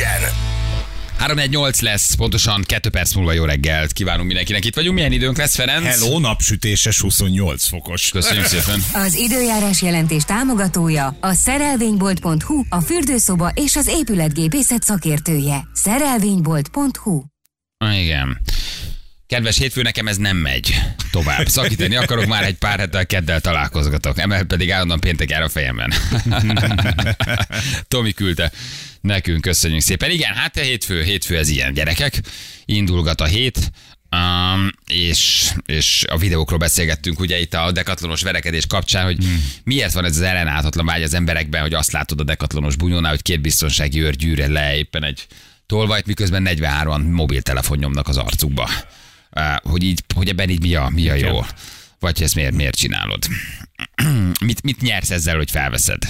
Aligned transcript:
legyen! 0.00 0.32
3-1-8 1.18 1.82
lesz, 1.82 2.14
pontosan 2.14 2.62
2 2.66 2.88
perc 2.88 3.14
múlva 3.14 3.32
jó 3.32 3.44
reggelt. 3.44 3.92
Kívánunk 3.92 4.26
mindenkinek. 4.26 4.64
Itt 4.64 4.74
vagyunk. 4.74 4.94
Milyen 4.94 5.12
időnk 5.12 5.36
lesz, 5.36 5.54
Ferenc? 5.54 5.84
Hello, 5.84 6.18
napsütéses 6.18 7.00
28 7.00 7.68
fokos. 7.68 8.10
Köszönjük 8.10 8.46
szépen. 8.46 8.84
Az 8.92 9.14
időjárás 9.14 9.82
jelentés 9.82 10.22
támogatója 10.22 11.16
a 11.20 11.32
szerelvénybolt.hu, 11.32 12.62
a 12.68 12.80
fürdőszoba 12.80 13.52
és 13.54 13.76
az 13.76 13.86
épületgépészet 13.86 14.82
szakértője. 14.82 15.68
Szerelvénybolt.hu 15.72 17.22
Ah, 17.78 18.02
Igen. 18.02 18.40
Kedves 19.26 19.58
hétfő, 19.58 19.82
nekem 19.82 20.08
ez 20.08 20.16
nem 20.16 20.36
megy 20.36 20.74
tovább. 21.10 21.46
Szakítani 21.46 21.96
akarok, 21.96 22.26
már 22.26 22.44
egy 22.44 22.58
pár 22.58 22.78
hettel 22.78 23.06
keddel 23.06 23.40
találkozgatok. 23.40 24.18
Emel 24.18 24.44
pedig 24.44 24.70
állandóan 24.70 25.00
péntek 25.00 25.30
jár 25.30 25.42
a 25.42 25.48
fejemben. 25.48 25.92
Tomi 27.88 28.12
küldte 28.12 28.52
nekünk, 29.00 29.40
köszönjük 29.40 29.80
szépen. 29.80 30.10
Igen, 30.10 30.34
hát 30.34 30.56
a 30.56 30.60
hétfő, 30.60 31.02
hétfő 31.02 31.36
ez 31.36 31.48
ilyen 31.48 31.72
gyerekek. 31.72 32.20
Indulgat 32.64 33.20
a 33.20 33.24
hét. 33.24 33.70
Um, 34.16 34.70
és, 34.86 35.50
és 35.66 36.04
a 36.08 36.16
videókról 36.16 36.58
beszélgettünk 36.58 37.20
ugye 37.20 37.40
itt 37.40 37.54
a 37.54 37.72
dekatlonos 37.72 38.22
verekedés 38.22 38.66
kapcsán, 38.66 39.04
hogy 39.04 39.16
hmm. 39.16 39.44
miért 39.64 39.92
van 39.92 40.04
ez 40.04 40.16
az 40.16 40.22
ellenállhatatlan 40.22 40.86
vágy 40.86 41.02
az 41.02 41.14
emberekben, 41.14 41.60
hogy 41.60 41.74
azt 41.74 41.92
látod 41.92 42.20
a 42.20 42.24
dekatlonos 42.24 42.76
bunyónál, 42.76 43.10
hogy 43.10 43.22
két 43.22 43.40
biztonsági 43.40 44.02
őr 44.02 44.16
gyűre 44.16 44.46
le 44.46 44.76
éppen 44.76 45.04
egy 45.04 45.26
tolvajt, 45.66 46.06
miközben 46.06 46.46
43-an 46.50 47.12
mobiltelefon 47.12 47.78
nyomnak 47.78 48.08
az 48.08 48.16
arcukba. 48.16 48.70
Uh, 49.30 49.56
hogy, 49.56 49.82
így, 49.82 50.02
hogy 50.14 50.28
ebben 50.28 50.48
így 50.48 50.60
mi 50.60 50.74
a, 50.74 50.88
mi 50.88 51.08
a 51.08 51.14
jó. 51.14 51.40
Vagy 51.98 52.22
ezt 52.22 52.34
miért, 52.34 52.54
miért 52.54 52.76
csinálod? 52.76 53.26
mit, 54.46 54.62
mit 54.62 54.80
nyersz 54.80 55.10
ezzel, 55.10 55.36
hogy 55.36 55.50
felveszed? 55.50 56.02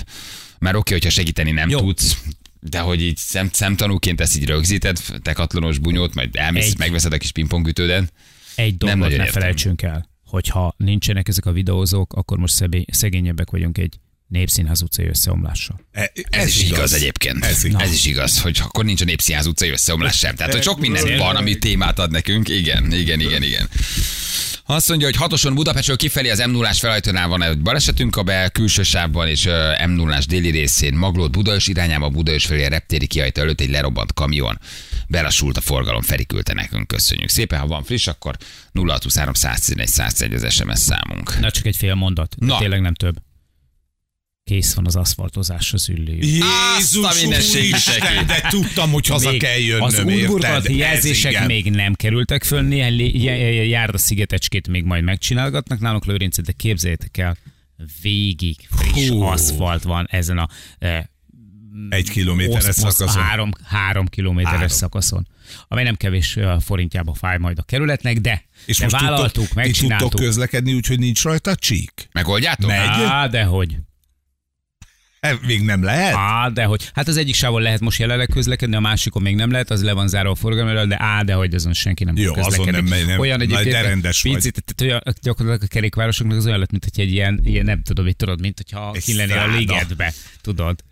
Mert 0.61 0.77
oké, 0.77 0.93
hogyha 0.93 1.11
segíteni 1.11 1.51
nem 1.51 1.69
Jó. 1.69 1.79
tudsz, 1.79 2.17
de 2.61 2.79
hogy 2.79 3.03
így 3.03 3.17
szem, 3.17 3.49
szemtanúként 3.53 4.21
ezt 4.21 4.37
így 4.37 4.45
rögzíted, 4.47 4.99
te 5.23 5.33
katlonos 5.33 5.79
bunyót, 5.79 6.15
majd 6.15 6.37
elmész, 6.37 6.67
Egy. 6.67 6.79
megveszed 6.79 7.13
a 7.13 7.19
kis 7.19 7.33
pingpongütődet. 7.33 8.13
Egy 8.55 8.77
dolgot 8.77 8.99
nagyon 8.99 9.19
ne 9.19 9.25
értem. 9.25 9.41
felejtsünk 9.41 9.83
el, 9.83 10.09
hogyha 10.25 10.75
nincsenek 10.77 11.29
ezek 11.29 11.47
a 11.47 11.53
videózók, 11.53 12.13
akkor 12.13 12.39
most 12.39 12.55
szebé- 12.55 12.95
szegényebbek 12.95 13.51
vagyunk 13.51 13.79
egy 13.79 13.97
népszínház 14.27 14.83
utcai 14.83 15.07
összeomlással. 15.07 15.81
E- 15.93 16.13
Ez, 16.31 16.47
is 16.47 16.63
igaz, 16.63 16.93
egyébként. 16.93 17.45
Ez 17.45 17.51
Ez, 17.51 17.65
igaz. 17.65 17.83
ez 17.83 17.93
is 17.93 18.05
igaz, 18.07 18.41
hogy 18.41 18.59
akkor 18.63 18.85
nincs 18.85 19.01
a 19.01 19.05
Népszínház 19.05 19.47
utcai 19.47 19.69
összeomlás 19.69 20.19
sem. 20.19 20.35
Tehát, 20.35 20.53
hogy 20.53 20.63
sok 20.63 20.81
minden 20.81 21.19
van, 21.19 21.37
ami 21.37 21.59
témát 21.59 21.99
ad 21.99 22.11
nekünk. 22.11 22.49
Igen, 22.49 22.93
igen, 22.93 23.21
igen, 23.21 23.43
igen. 23.43 23.69
Azt 24.71 24.89
mondja, 24.89 25.07
hogy 25.07 25.17
hatoson 25.17 25.55
Budapestről 25.55 25.97
kifelé 25.97 26.31
az 26.31 26.39
m 26.39 26.51
0 26.51 26.73
felajtónál 26.73 27.29
van 27.29 27.43
egy 27.43 27.59
balesetünk, 27.59 28.17
a 28.17 28.23
be 28.23 28.49
külső 28.49 28.83
sávban 28.83 29.29
és 29.29 29.49
m 29.87 29.91
0 29.91 30.19
déli 30.29 30.51
részén 30.51 30.95
Maglód 30.95 31.31
Budaörs 31.31 31.67
irányába 31.67 32.09
Budaörs 32.09 32.47
felé 32.47 32.65
a 32.65 32.69
reptéri 32.69 33.07
kiajtó 33.07 33.41
előtt 33.41 33.61
egy 33.61 33.71
lerobbant 33.71 34.13
kamion. 34.13 34.59
Belassult 35.09 35.57
a 35.57 35.61
forgalom, 35.61 36.03
Feri 36.03 36.27
küldte 36.27 36.55
nekünk, 36.55 36.87
köszönjük 36.87 37.29
szépen. 37.29 37.59
Ha 37.59 37.67
van 37.67 37.83
friss, 37.83 38.07
akkor 38.07 38.37
0623 38.73 39.35
111 39.35 39.89
101 39.89 40.33
az 40.33 40.53
SMS 40.53 40.79
számunk. 40.79 41.41
Na 41.41 41.51
csak 41.51 41.67
egy 41.67 41.77
fél 41.77 41.95
mondat, 41.95 42.35
Na. 42.39 42.59
tényleg 42.59 42.81
nem 42.81 42.95
több. 42.95 43.17
Kész 44.51 44.75
van 44.75 44.87
az 44.87 44.97
aszfaltozás 44.97 45.73
az 45.73 45.89
üllő. 45.89 46.19
Azt 46.77 46.97
a 46.97 47.11
Jézus 47.55 47.99
neki. 47.99 48.25
de 48.25 48.47
tudtam, 48.49 48.91
hogy 48.91 49.07
haza 49.07 49.37
kell 49.37 49.59
jönnöm, 49.59 49.83
az 49.83 49.99
útburkolati 49.99 50.77
jelzések 50.77 51.31
igen. 51.33 51.47
még 51.47 51.71
nem 51.71 51.95
kerültek 51.95 52.45
föl, 52.45 52.61
néhány 52.63 53.21
járda 53.69 53.99
szigetecskét 53.99 54.69
még 54.69 54.85
majd 54.85 55.05
megcsinálgatnak 55.05 55.81
nálunk 55.81 56.05
Lőrincet, 56.05 56.45
de 56.45 56.53
képzeljétek 56.53 57.17
el, 57.17 57.37
végig 58.03 58.57
friss 58.71 59.09
Hú. 59.09 59.23
aszfalt 59.23 59.83
van 59.83 60.07
ezen 60.11 60.39
a 60.39 60.49
eh, 60.79 61.05
Egy 61.89 62.11
kilométeres 62.11 62.65
Osz- 62.67 62.77
szakaszon. 62.79 63.23
Három, 63.23 63.51
három 63.65 64.07
kilométeres 64.07 64.55
Három. 64.59 64.69
szakaszon. 64.77 65.27
Amely 65.69 65.85
nem 65.85 65.97
kevés 65.97 66.37
ö, 66.37 66.55
forintjába 66.61 67.15
fáj 67.15 67.39
majd 67.39 67.59
a 67.59 67.63
kerületnek, 67.63 68.19
de, 68.19 68.45
És 68.65 68.79
de 68.79 68.85
most 68.85 69.01
vállaltuk, 69.01 69.23
tudtok, 69.25 69.43
ti 69.43 69.49
tudtok 69.49 69.65
megcsináltuk. 69.65 70.21
közlekedni, 70.21 70.75
úgyhogy 70.75 70.99
nincs 70.99 71.23
rajta 71.23 71.55
csík? 71.55 72.09
Megoldjátok? 72.13 72.71
Megy. 72.71 72.79
Á, 72.89 73.27
dehogy. 73.27 73.77
E, 75.21 75.39
Még 75.47 75.63
nem 75.63 75.83
lehet? 75.83 76.15
Á, 76.15 76.49
dehogy. 76.49 76.91
Hát 76.95 77.09
az 77.09 77.17
egyik 77.17 77.35
sávon 77.35 77.63
lehet 77.63 77.81
most 77.81 77.99
jelenleg 77.99 78.29
közlekedni, 78.29 78.77
a 78.77 78.81
másikon 78.81 79.23
még 79.23 79.35
nem 79.35 79.51
lehet, 79.51 79.71
az 79.71 79.83
le 79.83 79.93
van 79.93 80.09
zárva 80.09 80.31
a 80.31 80.35
forgalomra, 80.35 80.87
de 80.87 80.97
á, 80.99 81.23
dehogy 81.23 81.55
azon 81.55 81.73
senki 81.73 82.05
nem 82.05 82.17
Jó, 82.17 82.35
azon 82.35 82.69
nem 82.71 82.85
megy, 82.85 83.07
nem. 83.07 83.19
Olyan 83.19 83.41
egyébként, 83.41 83.71
de 83.71 83.81
rendes 83.81 84.21
picit, 84.23 84.65
tehát 84.65 84.93
olyan, 84.93 85.17
gyakorlatilag 85.23 85.69
a 85.71 85.73
kerékvárosoknak 85.73 86.37
az 86.37 86.47
olyan 86.47 86.59
lett, 86.59 86.71
mint 86.71 86.85
hogy 86.85 87.05
egy 87.05 87.13
ilyen, 87.13 87.41
ilyen 87.45 87.65
nem 87.65 87.83
tudom, 87.83 88.05
mit 88.05 88.17
tudod, 88.17 88.41
mint 88.41 88.57
hogyha 88.57 88.91
ki 88.91 89.15
lennél 89.15 89.39
a 89.39 89.57
ligetbe, 89.57 90.13
tudod. 90.41 90.85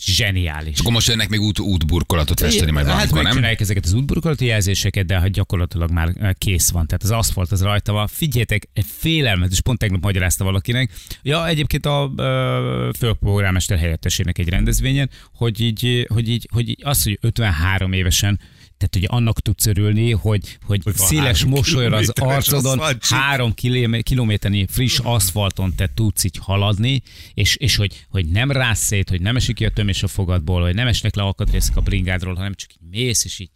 Zseniális. 0.00 0.78
Akkor 0.78 0.92
most 0.92 1.08
jönnek 1.08 1.28
még 1.28 1.40
út, 1.40 1.58
útburkolatot 1.58 2.40
festeni 2.40 2.70
majd 2.70 2.84
hát 2.86 2.94
valamikor, 2.94 3.16
nem? 3.16 3.24
megcsinálják 3.24 3.60
ezeket 3.60 3.84
az 3.84 3.92
útburkolati 3.92 4.44
jelzéseket, 4.44 5.06
de 5.06 5.20
hát 5.20 5.30
gyakorlatilag 5.30 5.90
már 5.90 6.12
eh, 6.20 6.30
kész 6.38 6.70
van. 6.70 6.86
Tehát 6.86 7.02
az 7.02 7.10
aszfalt 7.10 7.52
az 7.52 7.62
rajta 7.62 7.92
van. 7.92 8.06
Figyeljetek, 8.06 8.68
egy 8.72 8.86
félelmetes, 8.98 9.60
pont 9.60 9.78
tegnap 9.78 10.02
magyarázta 10.02 10.44
valakinek. 10.44 10.90
Ja, 11.22 11.46
egyébként 11.48 11.86
a 11.86 12.12
ö, 12.16 12.90
főpolgármester 12.98 13.78
helyettesének 13.78 14.38
egy 14.38 14.48
rendezvényen, 14.48 15.10
hogy 15.34 15.60
így, 15.60 16.06
hogy 16.12 16.28
így, 16.28 16.48
hogy 16.52 16.68
így 16.68 16.80
az, 16.82 17.02
hogy 17.02 17.18
53 17.20 17.92
évesen 17.92 18.40
tehát 18.76 18.96
ugye 18.96 19.06
annak 19.06 19.40
tudsz 19.40 19.66
örülni, 19.66 20.10
hogy, 20.10 20.58
hogy, 20.62 20.80
Hogy 20.84 20.94
széles 20.94 21.44
mosolyra 21.44 21.96
az 21.96 22.08
arcodon, 22.08 22.80
három 23.00 23.54
kilométernyi 24.02 24.66
friss 24.68 24.98
aszfalton 25.02 25.74
te 25.74 25.90
tudsz 25.94 26.24
így 26.24 26.38
haladni, 26.40 27.02
és, 27.34 27.56
és 27.56 27.76
hogy, 27.76 28.06
hogy 28.08 28.26
nem 28.26 28.50
rász 28.50 28.80
szét, 28.80 29.08
hogy 29.08 29.20
nem 29.20 29.36
esik 29.36 29.54
ki 29.54 29.64
a 29.64 29.70
tömés 29.70 30.02
a 30.02 30.08
fogadból, 30.08 30.62
hogy 30.62 30.74
nem 30.74 30.86
esnek 30.86 31.14
le 31.14 31.22
alkatrészek 31.22 31.76
a 31.76 31.80
bringádról, 31.80 32.34
hanem 32.34 32.54
csak 32.54 32.72
így 32.72 32.88
mész, 32.90 33.24
és 33.24 33.38
így 33.38 33.50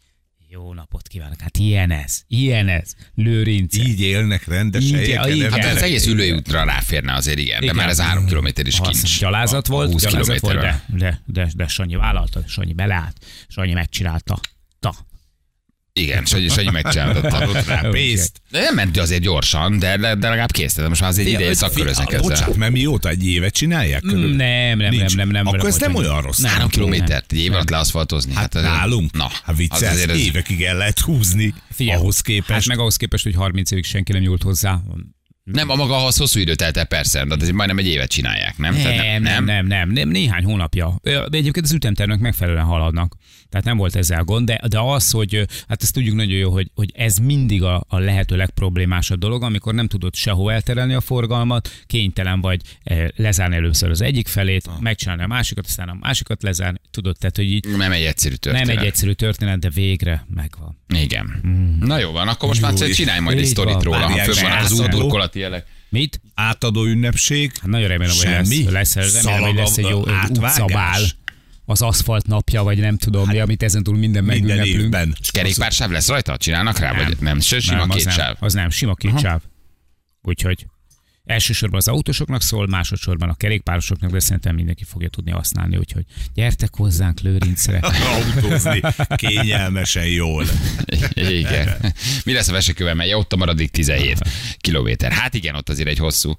jó 0.51 0.75
napot 0.75 1.09
kívánok. 1.09 1.41
Hát 1.41 1.59
ilyen 1.59 1.91
ez, 1.91 2.23
ilyen 2.29 2.69
ez. 2.69 2.95
Lőrince. 3.15 3.83
Így 3.83 4.01
élnek 4.01 4.47
rendes 4.47 4.85
Így, 4.85 4.93
helyeken. 4.93 5.33
igen. 5.33 5.51
Hát 5.51 5.59
emberek? 5.59 5.77
az 5.77 5.83
egész 5.83 6.07
ülői 6.07 6.33
útra 6.33 6.65
ráférne 6.65 7.15
azért, 7.15 7.39
igen, 7.39 7.67
de 7.67 7.73
már 7.73 7.89
ez 7.89 8.01
három 8.01 8.27
kilométer 8.27 8.67
is 8.67 8.79
Az 8.81 8.89
kincs. 8.89 9.19
Gyalázat 9.21 9.69
A- 9.69 9.73
a 9.73 9.77
volt, 9.77 9.93
20 9.93 10.03
gyalázat 10.03 10.41
volt, 10.41 10.59
de, 10.61 10.85
de, 10.97 11.23
de, 11.27 11.51
de 11.55 11.67
Sanyi 11.67 11.97
vállalta, 11.97 12.43
Sanyi 12.47 12.73
beleállt, 12.73 13.25
Sanyi 13.49 13.73
megcsinálta. 13.73 14.41
Ta. 14.81 14.95
Igen, 15.93 16.25
Sanyi, 16.25 16.49
Sanyi 16.49 16.71
megcsinálta. 16.71 17.37
Adott 17.37 17.65
rá 17.75 17.81
pénzt. 17.91 18.41
De 18.51 18.61
nem 18.61 18.75
ment 18.75 18.97
azért 18.99 19.23
gyorsan, 19.23 19.79
de, 19.79 19.97
de, 19.97 20.15
de 20.15 20.29
legalább 20.29 20.53
kész. 20.53 20.75
De 20.75 20.89
most 20.89 21.01
már 21.01 21.11
az 21.11 21.19
egy 21.19 21.27
ideje 21.29 21.55
szakköröznek 21.55 22.09
ezzel. 22.13 22.21
Bocsánat, 22.29 22.57
mert 22.57 22.73
mióta 22.73 23.09
egy 23.09 23.27
évet 23.27 23.55
csinálják? 23.55 24.01
Körülbelül? 24.01 24.37
Nem, 24.37 24.47
nem, 24.49 24.79
nem, 24.79 24.91
Nincs. 24.91 25.17
nem, 25.17 25.29
nem. 25.29 25.47
Akkor 25.47 25.69
ez 25.69 25.77
nem 25.77 25.95
olyan 25.95 26.21
rossz. 26.23 26.39
Nem, 26.39 26.51
Három 26.53 26.69
tudom, 26.69 26.91
kilométert 26.91 27.31
nem. 27.31 27.39
egy 27.41 27.45
év 27.45 27.53
alatt 27.53 27.71
leaszfaltozni. 27.71 28.35
Hát 28.35 28.55
ez- 28.55 28.63
nálunk? 28.63 29.13
Na, 29.13 29.29
hát 29.45 29.57
az 29.69 29.83
azért 29.83 30.11
ez- 30.11 30.19
évekig 30.19 30.63
el 30.63 30.77
lehet 30.77 30.99
húzni. 31.01 31.55
Figyelj, 31.71 31.99
ahhoz 31.99 32.21
képest. 32.21 32.51
Hát 32.51 32.67
meg 32.67 32.79
ahhoz 32.79 32.97
képest, 32.97 33.25
hogy 33.25 33.35
30 33.35 33.71
évig 33.71 33.85
senki 33.85 34.13
nem 34.13 34.21
nyúlt 34.23 34.43
hozzá. 34.43 34.81
Nem, 35.53 35.69
a 35.71 35.75
maga 35.75 35.97
ahhoz 35.97 36.17
hosszú 36.17 36.41
időt 36.41 36.57
telt 36.57 36.77
el 36.77 36.85
persze, 36.85 37.25
de 37.25 37.37
ez 37.41 37.49
majdnem 37.49 37.79
egy 37.79 37.87
évet 37.87 38.11
csinálják, 38.11 38.59
nem? 38.59 38.75
Tehát 38.75 38.97
Nem, 38.97 39.23
nem, 39.23 39.45
nem, 39.45 39.67
nem, 39.67 39.91
nem, 39.91 40.09
néhány 40.09 40.45
hónapja. 40.45 40.99
Ö, 41.03 41.25
Egyébként 41.31 41.65
az 41.65 41.73
ütemtervnek 41.73 42.19
megfelelően 42.19 42.65
haladnak. 42.65 43.15
Tehát 43.49 43.67
nem 43.67 43.77
volt 43.77 43.97
ezzel 43.97 44.23
gond, 44.25 44.47
de, 44.47 44.61
de 44.69 44.79
az, 44.81 45.11
hogy 45.11 45.47
hát 45.69 45.83
ezt 45.83 45.93
tudjuk 45.93 46.15
nagyon 46.15 46.37
jó, 46.39 46.51
hogy, 46.51 46.71
hogy 46.75 46.93
ez 46.97 47.17
mindig 47.17 47.63
a, 47.63 47.85
a 47.89 47.99
lehető 47.99 48.37
legproblémásabb 48.37 49.19
dolog, 49.19 49.43
amikor 49.43 49.75
nem 49.75 49.87
tudod 49.89 50.15
sehol 50.15 50.53
elterelni 50.53 50.95
a 50.95 51.01
forgalmat, 51.01 51.71
kénytelen 51.87 52.41
vagy 52.41 52.61
lezárni 53.17 53.57
először 53.57 53.91
az 53.91 54.01
egyik 54.01 54.29
felét, 54.29 54.69
megcsinálni 54.81 55.23
a 55.23 55.27
másikat, 55.27 55.65
aztán 55.67 55.89
a 55.89 55.97
másikat 56.01 56.43
lezárni, 56.43 56.79
tudod, 56.91 57.17
tehát 57.19 57.37
hogy 57.37 57.51
így 57.51 57.67
Nem 57.77 57.93
egy 57.93 58.03
egyszerű 58.03 58.35
történet. 58.35 58.67
nem 58.69 58.79
egy 58.79 58.85
egyszerű 58.87 59.13
történet, 59.13 59.59
de 59.59 59.71
végre 59.71 60.27
megvan. 60.35 60.79
Igen. 60.95 61.41
Na 61.81 61.99
jó 61.99 62.11
van, 62.11 62.29
akkor 62.29 62.49
most 62.49 62.61
már 62.61 62.73
Jó, 62.79 62.87
csinálj 62.87 63.21
majd 63.21 63.39
egy 63.39 63.45
sztorit 63.45 63.73
van. 63.73 63.83
róla, 63.83 63.99
ha 63.99 64.19
fönn 64.19 64.35
vannak 64.43 64.61
az 64.61 64.71
elszadó. 64.81 64.99
Jelek. 65.39 65.67
Mit? 65.89 66.21
Átadó 66.35 66.85
ünnepség. 66.85 67.53
Hát 67.61 67.71
nagyon 67.71 67.89
remélem, 67.89 68.15
hogy 68.17 68.25
Semmi? 68.25 68.71
lesz, 68.71 68.95
lesz, 68.95 69.23
remélem, 69.23 69.43
hogy 69.47 69.55
lesz 69.55 69.77
egy 69.77 69.89
jó 69.89 70.01
utcabál, 70.01 71.01
az 71.65 71.83
aszfalt 71.83 72.27
napja, 72.27 72.63
vagy 72.63 72.79
nem 72.79 72.97
tudom 72.97 73.29
mi, 73.29 73.39
amit 73.39 73.63
ezen 73.63 73.83
túl 73.83 73.97
minden 73.97 74.25
Minden 74.25 74.57
megünneplünk. 74.57 74.85
évben. 74.85 75.17
És 75.21 75.31
kerékpársáv 75.31 75.91
lesz 75.91 76.09
rajta? 76.09 76.37
Csinálnak 76.37 76.79
rá? 76.79 76.93
Vagy 76.93 77.17
nem? 77.21 77.41
Sőt, 77.41 77.61
sima 77.61 77.77
nem, 77.77 77.91
az 77.91 77.97
két 77.97 78.05
nem, 78.05 78.15
sáv. 78.15 78.37
Az 78.41 78.53
nem, 78.53 78.71
sima 78.71 78.95
két 78.95 79.19
sáv. 79.21 79.41
Úgyhogy 80.23 80.67
elsősorban 81.29 81.79
az 81.79 81.89
autósoknak 81.89 82.43
szól, 82.43 82.67
másodszorban 82.67 83.29
a 83.29 83.35
kerékpárosoknak, 83.35 84.11
de 84.11 84.21
szerintem 84.21 84.55
mindenki 84.55 84.85
fogja 84.85 85.09
tudni 85.09 85.31
használni, 85.31 85.77
úgyhogy 85.77 86.05
gyertek 86.35 86.75
hozzánk 86.75 87.21
Lőrincre. 87.21 87.79
Autózni 88.15 88.81
kényelmesen 89.17 90.07
jól. 90.07 90.45
Igen. 91.15 91.77
Mi 92.25 92.33
lesz 92.33 92.49
a 92.49 92.53
vesekővel, 92.53 92.95
mert 92.95 93.13
ott 93.13 93.33
a 93.33 93.37
maradik 93.37 93.71
17 93.71 94.19
kilométer. 94.57 95.13
Hát 95.13 95.35
igen, 95.35 95.55
ott 95.55 95.69
azért 95.69 95.89
egy 95.89 95.99
hosszú 95.99 96.37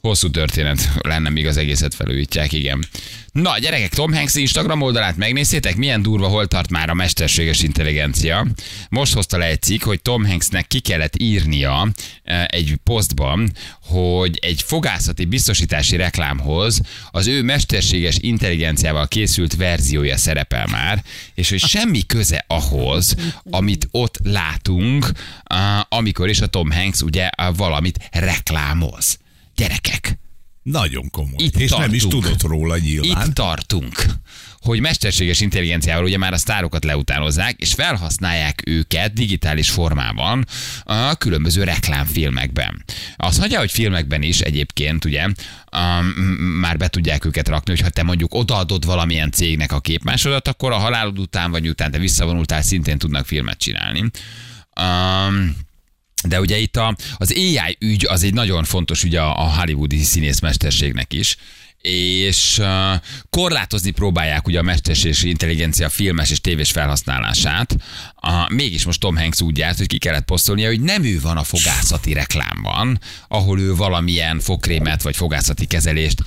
Hosszú 0.00 0.30
történet 0.30 0.90
lenne, 0.98 1.28
míg 1.28 1.46
az 1.46 1.56
egészet 1.56 1.94
felújítják, 1.94 2.52
igen. 2.52 2.86
Na, 3.32 3.58
gyerekek, 3.58 3.94
Tom 3.94 4.12
Hanks 4.12 4.34
Instagram 4.34 4.80
oldalát 4.80 5.16
megnéztétek? 5.16 5.76
Milyen 5.76 6.02
durva, 6.02 6.26
hol 6.26 6.46
tart 6.46 6.70
már 6.70 6.90
a 6.90 6.94
mesterséges 6.94 7.62
intelligencia. 7.62 8.46
Most 8.88 9.14
hozta 9.14 9.38
le 9.38 9.44
egy 9.44 9.62
cikk, 9.62 9.82
hogy 9.82 10.02
Tom 10.02 10.26
Hanksnek 10.26 10.66
ki 10.66 10.80
kellett 10.80 11.14
írnia 11.18 11.88
eh, 12.22 12.44
egy 12.44 12.76
posztban, 12.84 13.52
hogy 13.82 14.38
egy 14.40 14.62
fogászati 14.62 15.24
biztosítási 15.24 15.96
reklámhoz 15.96 16.80
az 17.10 17.26
ő 17.26 17.42
mesterséges 17.42 18.16
intelligenciával 18.20 19.08
készült 19.08 19.56
verziója 19.56 20.16
szerepel 20.16 20.66
már, 20.66 21.02
és 21.34 21.50
hogy 21.50 21.58
semmi 21.58 22.06
köze 22.06 22.44
ahhoz, 22.48 23.14
amit 23.50 23.88
ott 23.90 24.18
látunk, 24.22 25.10
amikor 25.88 26.28
is 26.28 26.40
a 26.40 26.46
Tom 26.46 26.70
Hanks 26.70 27.00
ugye 27.00 27.30
valamit 27.56 28.08
reklámoz. 28.10 29.18
Gyerekek, 29.56 30.18
Nagyon 30.62 31.10
komoly. 31.10 31.34
Itt 31.36 31.56
és 31.56 31.70
nem 31.70 31.94
is 31.94 32.02
tartunk. 32.02 32.22
tudott 32.24 32.42
róla 32.42 32.78
nyilván. 32.78 33.26
itt 33.26 33.34
tartunk, 33.34 34.04
hogy 34.60 34.80
mesterséges 34.80 35.40
intelligenciával 35.40 36.04
ugye 36.04 36.18
már 36.18 36.32
a 36.32 36.36
sztárokat 36.36 36.84
leutánozzák, 36.84 37.60
és 37.60 37.74
felhasználják 37.74 38.62
őket 38.66 39.12
digitális 39.12 39.70
formában 39.70 40.46
a 40.84 41.14
különböző 41.14 41.64
reklámfilmekben. 41.64 42.84
Az 43.16 43.38
hagyja, 43.38 43.58
hogy 43.58 43.70
filmekben 43.70 44.22
is 44.22 44.40
egyébként 44.40 45.04
ugye 45.04 45.24
um, 45.24 46.06
már 46.60 46.76
be 46.76 46.88
tudják 46.88 47.24
őket 47.24 47.48
rakni, 47.48 47.72
hogyha 47.72 47.88
te 47.88 48.02
mondjuk 48.02 48.34
odaadod 48.34 48.84
valamilyen 48.84 49.30
cégnek 49.30 49.72
a 49.72 49.80
képmásodat, 49.80 50.48
akkor 50.48 50.72
a 50.72 50.76
halálod 50.78 51.18
után 51.18 51.50
vagy 51.50 51.68
után 51.68 51.90
te 51.90 51.98
visszavonultál, 51.98 52.62
szintén 52.62 52.98
tudnak 52.98 53.26
filmet 53.26 53.58
csinálni. 53.58 54.10
Um, 54.80 55.56
de 56.28 56.40
ugye 56.40 56.58
itt 56.58 56.76
a, 56.76 56.96
az 57.16 57.32
AI 57.36 57.76
ügy 57.78 58.06
az 58.06 58.22
egy 58.22 58.34
nagyon 58.34 58.64
fontos 58.64 59.02
ügy 59.02 59.16
a, 59.16 59.38
a 59.38 59.54
hollywoodi 59.54 60.02
színészmesterségnek 60.02 61.12
is, 61.12 61.36
és 61.82 62.62
korlátozni 63.30 63.90
próbálják 63.90 64.46
ugye 64.46 64.58
a 64.58 64.62
mesterséges 64.62 65.22
intelligencia 65.22 65.88
filmes 65.88 66.30
és 66.30 66.40
tévés 66.40 66.70
felhasználását. 66.70 67.76
Uh, 68.22 68.50
mégis 68.50 68.84
most 68.84 69.00
Tom 69.00 69.16
Hanks 69.16 69.40
úgy 69.40 69.58
járt, 69.58 69.78
hogy 69.78 69.86
ki 69.86 69.98
kellett 69.98 70.24
posztolnia, 70.24 70.68
hogy 70.68 70.80
nem 70.80 71.04
ő 71.04 71.20
van 71.20 71.36
a 71.36 71.44
fogászati 71.44 72.12
reklámban, 72.12 73.00
ahol 73.28 73.60
ő 73.60 73.74
valamilyen 73.74 74.40
fogkrémet 74.40 75.02
vagy 75.02 75.16
fogászati 75.16 75.66
kezelést 75.66 76.22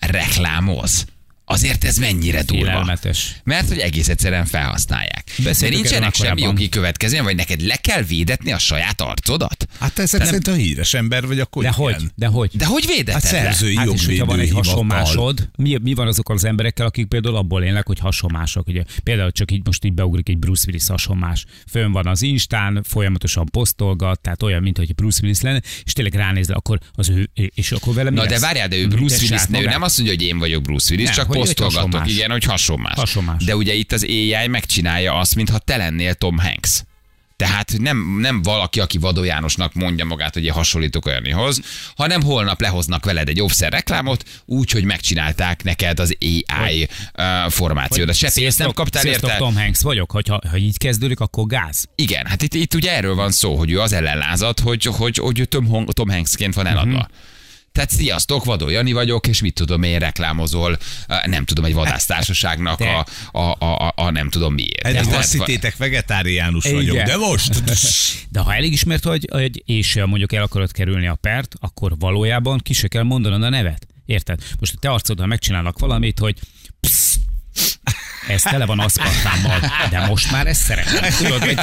reklámoz. 0.00 1.04
Azért 1.48 1.84
ez 1.84 1.96
mennyire 1.96 2.42
durva. 2.42 2.64
Félelmetes. 2.64 3.36
Mert 3.44 3.68
hogy 3.68 3.78
egész 3.78 4.08
egyszerűen 4.08 4.44
felhasználják. 4.44 5.24
De 5.36 5.44
Beszéltünk 5.44 5.82
nincsenek 5.82 6.14
semmi 6.14 6.40
jogi 6.40 6.68
következmény, 6.68 7.22
vagy 7.22 7.36
neked 7.36 7.60
le 7.60 7.76
kell 7.76 8.02
védetni 8.02 8.52
a 8.52 8.58
saját 8.58 9.00
arcodat? 9.00 9.66
Hát 9.80 9.98
ezek 9.98 10.24
szerint 10.24 10.46
a 10.46 10.52
híres 10.52 10.94
ember 10.94 11.26
vagy, 11.26 11.40
akkor 11.40 11.62
De 11.62 11.68
igen. 11.68 11.80
hogy? 11.80 12.10
De 12.14 12.26
hogy? 12.26 12.50
De 12.52 12.66
hogy 12.66 12.86
védeted 12.86 13.12
Hát 13.12 13.22
le? 13.22 13.28
szerzői 13.28 13.76
Hát 13.76 13.92
és 13.92 14.06
hogyha 14.06 14.24
van 14.24 14.38
egy 14.38 14.50
hasonmásod, 14.50 15.48
mi, 15.56 15.78
mi 15.82 15.94
van 15.94 16.06
azokkal 16.06 16.36
az 16.36 16.44
emberekkel, 16.44 16.86
akik 16.86 17.06
például 17.06 17.36
abból 17.36 17.62
élnek, 17.62 17.86
hogy 17.86 17.98
hasonmások. 17.98 18.68
Ugye, 18.68 18.82
például 19.02 19.32
csak 19.32 19.50
így 19.50 19.60
most 19.64 19.84
így 19.84 19.92
beugrik 19.92 20.28
egy 20.28 20.38
Bruce 20.38 20.64
Willis 20.66 20.86
hasonmás. 20.86 21.44
Fönn 21.66 21.92
van 21.92 22.06
az 22.06 22.22
Instán, 22.22 22.82
folyamatosan 22.88 23.46
posztolgat, 23.50 24.20
tehát 24.20 24.42
olyan, 24.42 24.62
mint 24.62 24.76
hogy 24.76 24.94
Bruce 24.94 25.18
Willis 25.22 25.40
lenne, 25.40 25.60
és 25.84 25.92
tényleg 25.92 26.14
ránézel, 26.14 26.56
akkor 26.56 26.78
az 26.94 27.08
ő, 27.08 27.30
és 27.34 27.72
akkor 27.72 27.94
vele 27.94 28.10
mi 28.10 28.16
Na 28.16 28.26
de 28.26 28.38
várjál, 28.38 28.68
de 28.68 28.76
ő 28.76 28.86
Bruce 28.88 29.16
Willis, 29.22 29.42
ő 29.52 29.64
nem 29.64 29.82
azt 29.82 29.96
mondja, 29.96 30.16
hogy 30.16 30.26
én 30.26 30.38
vagyok 30.38 30.62
Bruce 30.62 30.90
Willis, 30.90 31.06
Nem, 31.06 31.14
csak 31.14 31.35
posztolgatok, 31.38 31.82
hasonmás. 31.82 32.10
igen, 32.10 32.30
hogy 32.30 32.44
hasonmás. 32.44 32.94
Hasonmás. 32.94 33.44
De 33.44 33.56
ugye 33.56 33.72
itt 33.74 33.92
az 33.92 34.04
AI 34.04 34.46
megcsinálja 34.46 35.14
azt, 35.14 35.34
mintha 35.34 35.58
te 35.58 35.76
lennél 35.76 36.14
Tom 36.14 36.38
Hanks. 36.38 36.82
Tehát 37.36 37.72
nem, 37.78 38.16
nem 38.20 38.42
valaki, 38.42 38.80
aki 38.80 38.98
Vadó 38.98 39.24
Jánosnak 39.24 39.74
mondja 39.74 40.04
magát, 40.04 40.34
hogy 40.34 40.44
én 40.44 40.52
hasonlítok 40.52 41.06
olyanihoz, 41.06 41.60
hanem 41.96 42.22
holnap 42.22 42.60
lehoznak 42.60 43.04
veled 43.04 43.28
egy 43.28 43.40
offszer 43.40 43.72
reklámot, 43.72 44.24
úgy, 44.44 44.70
hogy 44.70 44.84
megcsinálták 44.84 45.64
neked 45.64 46.00
az 46.00 46.16
AI 46.20 46.88
uh, 47.18 47.50
formációdat. 47.50 48.14
Se 48.14 48.30
pénzt 48.34 48.58
nem 48.58 48.72
kaptál 48.72 49.06
érte. 49.06 49.36
Tom 49.36 49.56
Hanks 49.56 49.80
vagyok, 49.82 50.10
hogyha, 50.10 50.40
ha 50.50 50.56
így 50.56 50.78
kezdődik, 50.78 51.20
akkor 51.20 51.46
gáz. 51.46 51.88
Igen, 51.94 52.26
hát 52.26 52.42
itt, 52.42 52.54
itt 52.54 52.74
ugye 52.74 52.92
erről 52.92 53.14
van 53.14 53.30
szó, 53.30 53.56
hogy 53.56 53.70
ő 53.70 53.80
az 53.80 53.92
ellen 53.92 54.18
lázad, 54.18 54.60
hogy, 54.60 54.84
hogy, 54.84 55.16
hogy 55.16 55.48
Tom, 55.48 55.86
Tom 55.86 56.08
Hanksként 56.08 56.54
van 56.54 56.66
eladva. 56.66 56.94
Uh-huh. 56.94 57.10
Tehát 57.76 57.90
sziasztok, 57.90 58.44
Vadó 58.44 58.68
Jani 58.68 58.92
vagyok, 58.92 59.26
és 59.26 59.40
mit 59.40 59.54
tudom 59.54 59.82
én, 59.82 59.98
reklámozol, 59.98 60.78
eh, 61.06 61.22
nem 61.24 61.44
tudom, 61.44 61.64
egy 61.64 61.74
vadásztársaságnak 61.74 62.78
De. 62.78 62.88
a, 62.88 63.06
a, 63.38 63.56
a, 63.58 63.86
a, 63.86 63.92
a, 63.96 64.10
nem 64.10 64.30
tudom 64.30 64.54
miért. 64.54 64.86
Eddig 64.86 65.00
Tehát- 65.00 65.18
azt 65.18 65.32
hittétek, 65.32 65.76
vegetáriánus 65.76 66.70
vagyok, 66.70 67.02
de 67.02 67.16
most? 67.16 67.62
De 68.30 68.40
ha 68.40 68.54
elég 68.54 68.72
ismert 68.72 69.04
vagy, 69.04 69.28
hogy, 69.32 69.62
és 69.66 69.94
mondjuk 70.06 70.32
el 70.32 70.42
akarod 70.42 70.72
kerülni 70.72 71.06
a 71.06 71.14
pert, 71.14 71.54
akkor 71.60 71.92
valójában 71.98 72.58
ki 72.58 72.72
se 72.72 72.88
kell 72.88 73.02
mondanod 73.02 73.42
a 73.42 73.48
nevet. 73.48 73.86
Érted? 74.06 74.40
Most 74.60 74.72
a 74.76 74.78
te 74.80 74.90
arcoddal 74.90 75.26
megcsinálnak 75.26 75.78
valamit, 75.78 76.18
hogy 76.18 76.38
psz, 76.80 77.05
ez 78.28 78.42
tele 78.42 78.64
van 78.66 78.78
aszpartámmal, 78.78 79.60
de 79.90 80.06
most 80.06 80.30
már. 80.30 80.46
Tudod, 81.18 81.44
hogy 81.44 81.58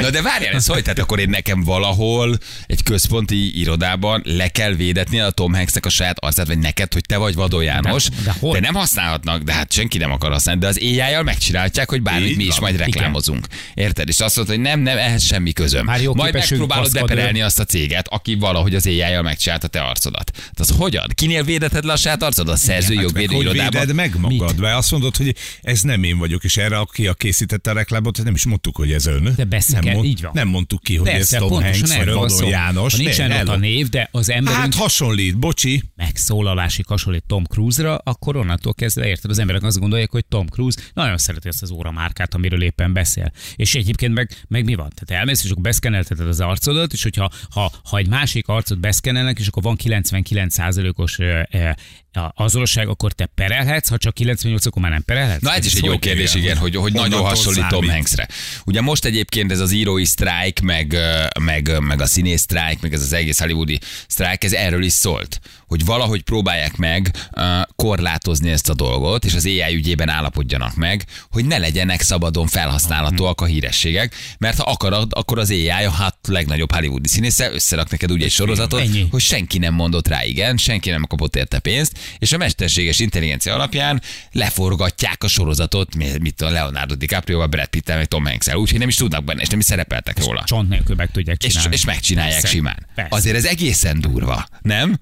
Na 0.00 0.10
de 0.10 0.22
várjál, 0.22 0.54
ez 0.54 0.66
hogy? 0.66 0.82
Tehát 0.82 0.98
akkor 0.98 1.18
én 1.18 1.28
nekem 1.28 1.62
valahol 1.62 2.38
egy 2.66 2.82
központi 2.82 3.58
irodában 3.60 4.22
le 4.24 4.48
kell 4.48 4.72
védetni 4.72 5.20
a 5.20 5.30
Tom 5.30 5.54
Hanksnek 5.54 5.86
a 5.86 5.88
saját 5.88 6.18
arcát, 6.18 6.46
vagy 6.46 6.58
neked, 6.58 6.92
hogy 6.92 7.02
te 7.06 7.16
vagy 7.16 7.34
Vadó 7.34 7.60
János. 7.60 8.08
De- 8.08 8.16
de 8.24 8.34
hol? 8.40 8.52
de 8.52 8.60
nem 8.60 8.74
használhatnak, 8.74 9.42
de 9.42 9.52
hát 9.52 9.72
senki 9.72 9.98
nem 9.98 10.10
akar 10.12 10.30
használni, 10.32 10.60
de 10.60 10.66
az 10.66 10.78
AI-jal 10.80 11.22
megcsinálják, 11.22 11.88
hogy 11.90 12.02
bármit 12.02 12.36
mi 12.36 12.44
is 12.44 12.60
majd 12.60 12.76
reklámozunk. 12.76 13.46
Érted? 13.74 14.08
És 14.08 14.18
azt 14.18 14.36
mondta, 14.36 14.54
hogy 14.54 14.62
nem, 14.62 14.80
nem, 14.80 14.98
ehhez 14.98 15.24
semmi 15.24 15.52
közöm. 15.52 15.84
Már 15.84 16.00
jó 16.02 16.14
majd 16.14 16.34
megpróbálod 16.34 16.92
beperelni 16.92 17.40
azt 17.42 17.58
a 17.58 17.64
céget, 17.64 18.06
aki 18.10 18.34
valahogy 18.34 18.74
az 18.74 18.86
AI-jal 18.86 19.22
megcsinálta 19.22 19.66
te 19.68 19.80
arcodat. 19.80 20.30
Tehát 20.32 20.58
az 20.58 20.70
hogyan? 20.78 21.06
Kinél 21.14 21.44
védeted 21.44 21.84
le 21.84 21.92
a 21.92 21.96
saját 21.96 22.22
arcodat? 22.22 22.54
A 22.54 22.56
szerzői 22.56 22.96
Hát 22.96 23.04
jogvédő 23.04 23.34
hogy 23.34 23.44
irodában? 23.44 23.70
véded 23.80 23.94
meg 23.94 24.16
magad, 24.18 24.60
mert 24.70 24.82
azt 24.82 24.90
mondod, 24.90 25.16
hogy 25.16 25.34
ez 25.62 25.80
nem 25.82 26.02
én 26.02 26.18
vagyok, 26.18 26.44
és 26.44 26.56
erre 26.56 26.78
aki 26.78 27.06
a 27.06 27.14
készítette 27.14 27.70
a 27.70 27.74
reklámot, 27.74 28.22
nem 28.24 28.34
is 28.34 28.44
mondtuk, 28.44 28.76
hogy 28.76 28.92
ez 28.92 29.06
ön. 29.06 29.32
De 29.36 29.44
beszélget- 29.44 29.94
nem, 29.94 30.04
így 30.04 30.22
van. 30.22 30.30
nem 30.34 30.48
mondtuk 30.48 30.82
ki, 30.82 30.96
hogy 30.96 31.08
Persze, 31.10 31.36
ez 31.36 31.42
Tom 31.42 31.62
Hanks, 31.62 31.80
vagy 32.14 32.28
szó. 32.28 32.48
János. 32.48 32.92
Ha 32.96 33.02
nincsen 33.02 33.30
ott 33.32 33.48
a 33.48 33.56
név, 33.56 33.88
de 33.88 34.08
az 34.12 34.30
emberünk 34.30 34.62
Hát 34.62 34.74
hasonlít, 34.74 35.38
bocsi. 35.38 35.82
megszólalásig 35.96 36.86
hasonlít 36.86 37.24
Tom 37.26 37.44
Cruise-ra, 37.44 37.96
akkor 37.96 38.36
onnantól 38.36 38.74
kezdve 38.74 39.06
érted, 39.06 39.30
az 39.30 39.38
emberek 39.38 39.62
azt 39.62 39.78
gondolják, 39.78 40.10
hogy 40.10 40.24
Tom 40.28 40.46
Cruise 40.46 40.78
nagyon 40.94 41.18
szereti 41.18 41.48
ezt 41.48 41.62
az 41.62 41.70
óramárkát, 41.70 42.34
amiről 42.34 42.62
éppen 42.62 42.92
beszél. 42.92 43.32
És 43.56 43.74
egyébként 43.74 44.14
meg, 44.14 44.30
meg 44.48 44.64
mi 44.64 44.74
van? 44.74 44.90
Tehát 44.94 45.20
elmész, 45.22 45.44
és 45.44 45.50
akkor 45.50 45.62
beszkenelteted 45.62 46.28
az 46.28 46.40
arcodat, 46.40 46.92
és 46.92 47.02
hogyha 47.02 47.30
ha, 47.50 47.72
ha 47.84 47.96
egy 47.98 48.08
másik 48.08 48.48
arcot 48.48 48.80
beszkenelnek, 48.80 49.38
és 49.38 49.46
akkor 49.46 49.62
van 49.62 49.76
99%-os 49.84 51.18
ö, 51.18 51.40
ö, 51.50 51.70
a 52.16 52.32
azonosság, 52.34 52.88
akkor 52.88 53.12
te 53.12 53.26
perelhetsz, 53.26 53.88
ha 53.88 53.98
csak 53.98 54.14
98, 54.14 54.66
akkor 54.66 54.82
már 54.82 54.90
nem 54.90 55.02
perelhetsz. 55.02 55.42
Na 55.42 55.54
ez 55.54 55.66
is 55.66 55.74
egy 55.74 55.84
jó 55.84 55.98
kérdés, 55.98 56.34
igen, 56.34 56.56
hogy, 56.56 56.76
hogy 56.76 56.92
nagyon 56.92 57.20
hasonlít 57.20 57.68
Tom? 57.68 57.88
Hanksre. 57.88 58.28
Ugye 58.64 58.80
most 58.80 59.04
egyébként 59.04 59.50
ez 59.52 59.60
az 59.60 59.72
írói 59.72 60.04
sztrájk, 60.04 60.60
meg, 60.60 60.96
meg, 61.40 61.80
meg 61.80 62.00
a 62.00 62.06
színész 62.06 62.40
sztrájk, 62.40 62.80
meg 62.80 62.92
ez 62.92 63.02
az 63.02 63.12
egész 63.12 63.38
hollywoodi 63.38 63.78
sztrájk, 64.06 64.44
ez 64.44 64.52
erről 64.52 64.82
is 64.82 64.92
szólt, 64.92 65.40
hogy 65.70 65.84
valahogy 65.84 66.22
próbálják 66.22 66.76
meg 66.76 67.10
uh, 67.32 67.44
korlátozni 67.76 68.50
ezt 68.50 68.68
a 68.68 68.74
dolgot, 68.74 69.24
és 69.24 69.34
az 69.34 69.44
AI 69.46 69.74
ügyében 69.74 70.08
állapodjanak 70.08 70.74
meg, 70.74 71.04
hogy 71.30 71.44
ne 71.44 71.58
legyenek 71.58 72.00
szabadon 72.00 72.46
felhasználhatóak 72.46 73.40
a 73.40 73.44
hírességek, 73.44 74.14
mert 74.38 74.58
ha 74.58 74.70
akarod, 74.70 75.10
akkor 75.14 75.38
az 75.38 75.50
AI 75.50 75.68
a 75.70 75.90
hát 75.90 76.16
legnagyobb 76.28 76.72
hollywoodi 76.72 77.08
színésze 77.08 77.50
összerak 77.52 77.90
neked 77.90 78.12
úgy 78.12 78.22
egy 78.22 78.30
sorozatot, 78.30 78.80
Ennyi. 78.80 79.06
hogy 79.10 79.20
senki 79.20 79.58
nem 79.58 79.74
mondott 79.74 80.08
rá 80.08 80.24
igen, 80.24 80.56
senki 80.56 80.90
nem 80.90 81.04
kapott 81.04 81.36
érte 81.36 81.58
pénzt, 81.58 81.98
és 82.18 82.32
a 82.32 82.36
mesterséges 82.36 82.98
intelligencia 82.98 83.54
alapján 83.54 84.02
leforgatják 84.32 85.22
a 85.24 85.28
sorozatot, 85.28 85.94
mi- 85.94 86.18
mit 86.20 86.40
a 86.40 86.50
Leonardo 86.50 86.94
DiCaprio, 86.94 87.48
Brad 87.48 87.66
Pitt-tel, 87.66 87.96
meg 87.96 88.06
Tom 88.06 88.24
Hanks-el, 88.26 88.56
úgyhogy 88.56 88.78
nem 88.78 88.88
is 88.88 88.94
tudnak 88.96 89.24
benne, 89.24 89.42
és 89.42 89.48
nem 89.48 89.58
is 89.58 89.64
szerepeltek 89.64 90.24
róla. 90.24 90.44
Csont 90.44 90.68
nélkül 90.68 90.94
meg 90.96 91.10
tudják 91.10 91.42
És, 91.42 91.52
csinálni. 91.52 91.74
és 91.74 91.84
megcsinálják 91.84 92.40
Persze. 92.40 92.56
simán. 92.56 92.86
Persze. 92.94 93.16
Azért 93.16 93.36
ez 93.36 93.44
egészen 93.44 94.00
durva, 94.00 94.46
nem? 94.62 94.98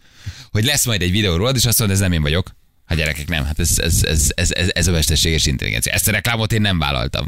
Hogy 0.59 0.67
lesz 0.67 0.87
majd 0.87 1.03
egy 1.03 1.11
videó 1.11 1.37
rólad, 1.37 1.57
és 1.57 1.65
azt 1.65 1.79
mondod, 1.79 1.97
ez 1.97 2.03
nem 2.03 2.13
én 2.13 2.23
vagyok. 2.23 2.51
Hát 2.87 2.99
gyerekek, 2.99 3.29
nem, 3.29 3.45
hát 3.45 3.59
ez, 3.59 3.79
ez, 3.79 4.05
ez, 4.05 4.33
ez, 4.35 4.51
ez, 4.53 4.69
ez 4.75 4.87
a 4.87 4.91
mesterséges 4.91 5.47
intelligencia. 5.47 5.93
Ezt 5.93 6.09
a 6.09 6.11
reklámot 6.11 6.53
én 6.53 6.61
nem 6.61 6.79
vállaltam. 6.79 7.27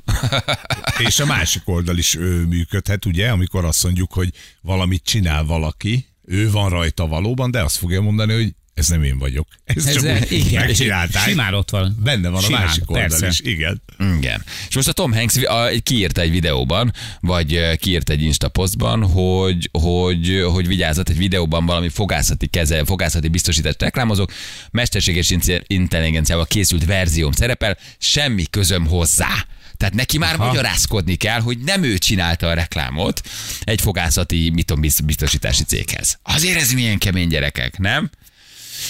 És 1.07 1.19
a 1.19 1.27
másik 1.27 1.63
oldal 1.65 1.99
is 1.99 2.15
ő, 2.15 2.47
működhet, 2.47 3.05
ugye, 3.05 3.31
amikor 3.31 3.65
azt 3.65 3.83
mondjuk, 3.83 4.13
hogy 4.13 4.31
valamit 4.61 5.05
csinál 5.05 5.45
valaki, 5.45 6.07
ő 6.25 6.51
van 6.51 6.71
rajta 6.71 7.07
valóban, 7.07 7.51
de 7.51 7.63
azt 7.63 7.77
fogja 7.77 8.01
mondani, 8.01 8.33
hogy 8.33 8.55
ez 8.81 8.89
nem 8.89 9.03
én 9.03 9.19
vagyok. 9.19 9.49
Ez, 9.65 9.87
Ez, 9.87 9.95
csak 9.95 10.05
eh, 10.05 10.21
úgy 10.21 10.33
igen, 10.33 10.65
megcsinálták. 10.67 11.29
Simán 11.29 11.55
ott 11.55 11.71
van. 11.71 11.97
Benne 12.03 12.29
van 12.29 12.43
Simán, 12.43 12.63
a 12.63 12.65
másik 12.65 12.91
oldal 12.91 13.09
persze. 13.09 13.27
is, 13.27 13.41
igen. 13.41 13.83
Igen. 14.17 14.45
És 14.69 14.75
most 14.75 14.89
a 14.89 14.93
Tom 14.93 15.13
Hanks 15.13 15.37
a- 15.37 15.71
kiírta 15.83 16.21
egy 16.21 16.31
videóban, 16.31 16.93
vagy 17.21 17.55
ö, 17.55 17.75
kiírta 17.75 18.13
egy 18.13 18.23
Insta 18.23 18.49
posztban, 18.49 19.03
hogy, 19.11 19.69
hogy, 19.73 20.43
hogy 20.53 20.67
vigyázzat 20.67 21.09
egy 21.09 21.17
videóban 21.17 21.67
valami 21.67 21.89
fogászati 21.89 22.47
keze, 22.47 22.85
fogászati 22.85 23.29
biztosítást 23.29 23.83
reklámozok, 23.83 24.33
mesterséges 24.71 25.35
intelligenciával 25.67 26.47
készült 26.47 26.85
verzióm 26.85 27.33
szerepel, 27.33 27.79
semmi 27.99 28.45
közöm 28.51 28.87
hozzá. 28.87 29.47
Tehát 29.77 29.95
neki 29.95 30.19
már 30.19 30.35
Aha. 30.35 30.47
magyarázkodni 30.47 31.15
kell, 31.15 31.41
hogy 31.41 31.59
nem 31.59 31.83
ő 31.83 31.99
csinálta 31.99 32.47
a 32.49 32.55
reklámot 32.55 33.21
egy 33.61 33.81
fogászati 33.81 34.51
mitom 34.51 34.81
biztosítási 35.05 35.65
céghez. 35.65 36.19
Azért 36.23 36.61
ez 36.61 36.73
milyen 36.73 36.99
kemény 36.99 37.29
gyerekek, 37.29 37.79
nem? 37.79 38.11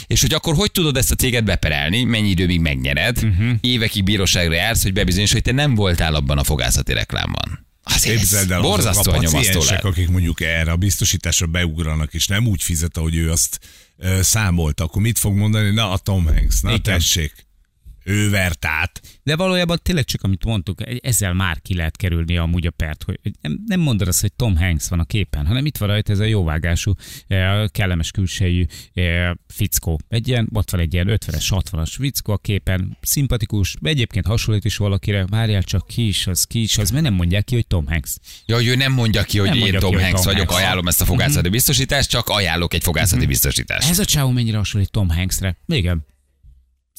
És 0.06 0.20
hogy 0.20 0.34
akkor 0.34 0.54
hogy 0.54 0.72
tudod 0.72 0.96
ezt 0.96 1.10
a 1.10 1.14
céget 1.14 1.44
beperelni, 1.44 2.04
mennyi 2.04 2.28
időig 2.28 2.60
megnyered, 2.60 3.16
uh-huh. 3.22 3.50
évekig 3.60 4.04
bíróságra 4.04 4.54
jársz, 4.54 4.82
hogy 4.82 4.92
bebizonyos, 4.92 5.32
hogy 5.32 5.42
te 5.42 5.52
nem 5.52 5.74
voltál 5.74 6.14
abban 6.14 6.38
a 6.38 6.44
fogászati 6.44 6.92
reklámban. 6.92 7.66
Azért 7.82 8.16
Képzeld 8.16 8.50
el, 8.50 8.60
azok 8.60 9.06
a 9.06 9.18
paciensek, 9.20 9.84
akik 9.84 10.08
mondjuk 10.08 10.40
erre 10.40 10.70
a 10.70 10.76
biztosításra 10.76 11.46
beugranak, 11.46 12.14
és 12.14 12.26
nem 12.26 12.46
úgy 12.46 12.62
fizet, 12.62 12.96
ahogy 12.96 13.16
ő 13.16 13.30
azt 13.30 13.58
számolta, 14.20 14.84
akkor 14.84 15.02
mit 15.02 15.18
fog 15.18 15.36
mondani? 15.36 15.70
Na, 15.70 15.90
a 15.90 15.98
Tom 15.98 16.24
Hanks, 16.24 16.60
na 16.60 16.68
Igen. 16.68 16.82
tessék. 16.82 17.32
Ő 18.10 18.30
vert 18.30 18.64
át. 18.64 19.00
De 19.22 19.36
valójában 19.36 19.78
tényleg 19.82 20.04
csak, 20.04 20.22
amit 20.22 20.44
mondtuk, 20.44 20.78
ezzel 21.02 21.34
már 21.34 21.60
ki 21.62 21.74
lehet 21.74 21.96
kerülni 21.96 22.36
amúgy 22.36 22.66
a 22.66 22.70
pert, 22.70 23.02
hogy 23.02 23.18
nem, 23.40 23.62
nem 23.66 23.80
mondod 23.80 24.08
azt, 24.08 24.20
hogy 24.20 24.32
Tom 24.32 24.56
Hanks 24.56 24.88
van 24.88 25.00
a 25.00 25.04
képen, 25.04 25.46
hanem 25.46 25.66
itt 25.66 25.76
van 25.76 25.88
rajta 25.88 26.12
ez 26.12 26.18
a 26.18 26.24
jóvágású, 26.24 26.92
eh, 27.26 27.66
kellemes 27.68 28.10
külsejű 28.10 28.64
eh, 28.92 29.30
fickó. 29.48 30.00
Egy 30.08 30.28
ilyen, 30.28 30.48
ott 30.52 30.70
van 30.70 30.80
egy 30.80 30.94
ilyen 30.94 31.06
50-es, 31.10 31.46
60-as 31.48 31.92
fickó 31.98 32.32
a 32.32 32.38
képen, 32.38 32.98
szimpatikus, 33.02 33.76
egyébként 33.82 34.26
hasonlít 34.26 34.64
is 34.64 34.76
valakire, 34.76 35.26
várjál 35.26 35.62
csak 35.62 35.86
ki 35.86 36.06
is 36.06 36.26
az, 36.26 36.44
ki 36.44 36.60
is 36.62 36.78
az, 36.78 36.90
mert 36.90 37.04
nem 37.04 37.14
mondják 37.14 37.44
ki, 37.44 37.54
hogy 37.54 37.66
Tom 37.66 37.86
Hanks. 37.86 38.16
Ja, 38.46 38.54
hogy 38.54 38.66
ő 38.66 38.74
nem 38.74 38.92
mondja 38.92 39.22
ki, 39.22 39.38
hogy 39.38 39.48
Nem 39.48 39.58
én 39.58 39.78
Tom 39.78 39.90
ki, 39.90 40.02
Hanks 40.02 40.22
Tom 40.22 40.32
vagyok, 40.32 40.48
Hanks. 40.48 40.62
ajánlom 40.62 40.86
ezt 40.86 41.00
a 41.00 41.04
fogászati 41.04 41.48
biztosítást, 41.48 42.10
csak 42.10 42.28
ajánlok 42.28 42.74
egy 42.74 42.82
fogászati 42.82 43.26
biztosítást. 43.26 43.90
Ez 43.90 43.98
a 43.98 44.04
csávó 44.04 44.30
mennyire 44.30 44.56
hasonlít 44.56 44.90
Tom 44.90 45.08
Hanksre? 45.08 45.56
Igen. 45.66 46.08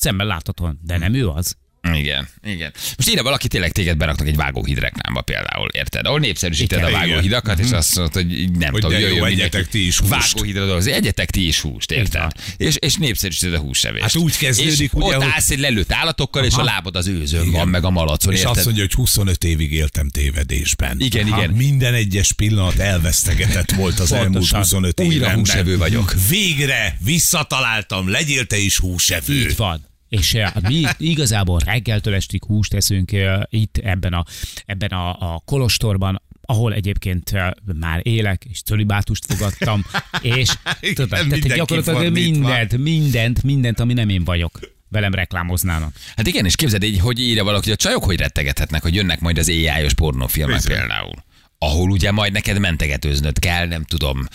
Szemmel 0.02 0.26
láthatóan, 0.28 0.80
de 0.84 0.98
nem 0.98 1.14
ő 1.14 1.28
az. 1.28 1.56
Igen, 1.94 2.28
igen. 2.44 2.74
Most 2.98 3.10
ide 3.10 3.22
valaki 3.22 3.48
tényleg 3.48 3.72
téged 3.72 3.98
beraknak 3.98 4.28
egy 4.28 4.36
vágóhíd 4.36 4.80
reklámba 4.80 5.22
például, 5.22 5.70
érted? 5.70 6.06
Ahol 6.06 6.20
népszerűsíted 6.20 6.78
Igen. 6.80 6.90
a 6.94 6.98
vágóhidakat, 6.98 7.60
és 7.60 7.72
azt 7.72 7.96
mondod, 7.96 8.14
hogy 8.14 8.52
nem 8.52 8.72
Hogy 8.72 8.82
tudom, 8.82 8.96
de 8.96 9.00
jó, 9.00 9.08
jöjjön 9.08 9.26
egyetek 9.26 9.68
ti 9.68 9.86
is 9.88 9.98
húst. 10.00 10.12
Vágóhídra 10.12 10.66
dolgozni, 10.66 10.92
egyetek 10.92 11.30
ti 11.32 11.48
is 11.48 11.60
húst, 11.60 11.92
érted? 11.92 12.32
És, 12.58 12.76
és 12.80 12.96
népszerűsíted 12.96 13.54
a 13.54 13.60
húsevést. 13.60 14.04
Hát 14.04 14.16
úgy 14.16 14.38
kezdődik, 14.38 14.72
és 14.72 14.90
ugye, 14.94 15.06
ott 15.06 15.14
hogy- 15.24 15.32
állsz 15.34 15.50
egy 15.50 15.60
lelőtt 15.60 15.92
állatokkal, 15.92 16.46
és 16.46 16.54
a 16.54 16.64
lábad 16.64 16.96
az 16.96 17.08
őzön 17.08 17.52
van, 17.52 17.68
meg 17.68 17.84
a 17.84 17.90
malacon, 17.90 18.34
És 18.34 18.40
érted? 18.40 18.56
azt 18.56 18.66
mondja, 18.66 18.84
hogy 18.84 18.94
25 18.94 19.44
évig 19.44 19.72
éltem 19.74 20.10
tévedésben. 20.10 21.00
Igen, 21.00 21.28
igen. 21.28 21.50
Minden 21.50 21.94
egyes 21.94 22.32
pillanat 22.34 22.78
elvesztegetett 22.80 23.72
volt 23.72 24.00
az 24.00 24.12
elmúlt 24.12 24.32
Pontosan. 24.32 24.60
25 24.60 25.00
Újra 25.00 25.14
évemben. 25.14 25.36
húsevő 25.38 25.78
vagyok. 25.78 26.14
Végre 26.30 26.98
visszataláltam, 27.04 28.10
legyél 28.10 28.46
te 28.46 28.58
is 28.58 28.78
húsevő. 28.78 29.34
Így 29.34 29.56
van. 29.56 29.90
És 30.12 30.34
eh, 30.34 30.52
mi 30.62 30.84
igazából 30.98 31.60
reggeltől 31.66 32.14
estig 32.14 32.44
húst 32.44 32.74
eszünk 32.74 33.12
eh, 33.12 33.42
itt 33.50 33.78
ebben 33.78 34.14
a, 34.14 34.24
ebben 34.66 34.90
a, 34.90 35.34
a 35.34 35.42
kolostorban, 35.46 36.22
ahol 36.42 36.74
egyébként 36.74 37.32
eh, 37.32 37.50
már 37.80 38.00
élek, 38.04 38.46
és 38.50 38.62
cölibátust 38.62 39.26
fogadtam, 39.26 39.86
és 40.22 40.50
tudod, 40.94 41.10
tehát 41.10 41.56
gyakorlatilag 41.56 42.12
mindent, 42.12 42.78
mindent, 42.78 43.44
mindent, 43.44 43.80
ami 43.80 43.94
nem 43.94 44.10
én 44.10 44.24
vagyok, 44.24 44.60
velem 44.90 45.14
reklámoznának. 45.14 45.96
Hát 46.16 46.28
igen, 46.28 46.46
és 46.46 46.56
képzeld 46.56 46.84
így, 46.84 47.00
hogy 47.00 47.20
írja 47.20 47.44
valaki, 47.44 47.64
hogy 47.64 47.78
a 47.80 47.84
csajok 47.84 48.04
hogy 48.04 48.18
rettegethetnek, 48.18 48.82
hogy 48.82 48.96
jönnek 48.96 49.20
majd 49.20 49.38
az 49.38 49.50
AI-os 49.50 49.94
pornófilmek 49.94 50.64
például. 50.64 51.24
Ahol 51.64 51.90
ugye 51.90 52.12
majd 52.12 52.32
neked 52.32 52.60
mentegetőznöd 52.60 53.40
kell, 53.40 53.68
nem 53.68 53.84
tudom, 53.84 54.28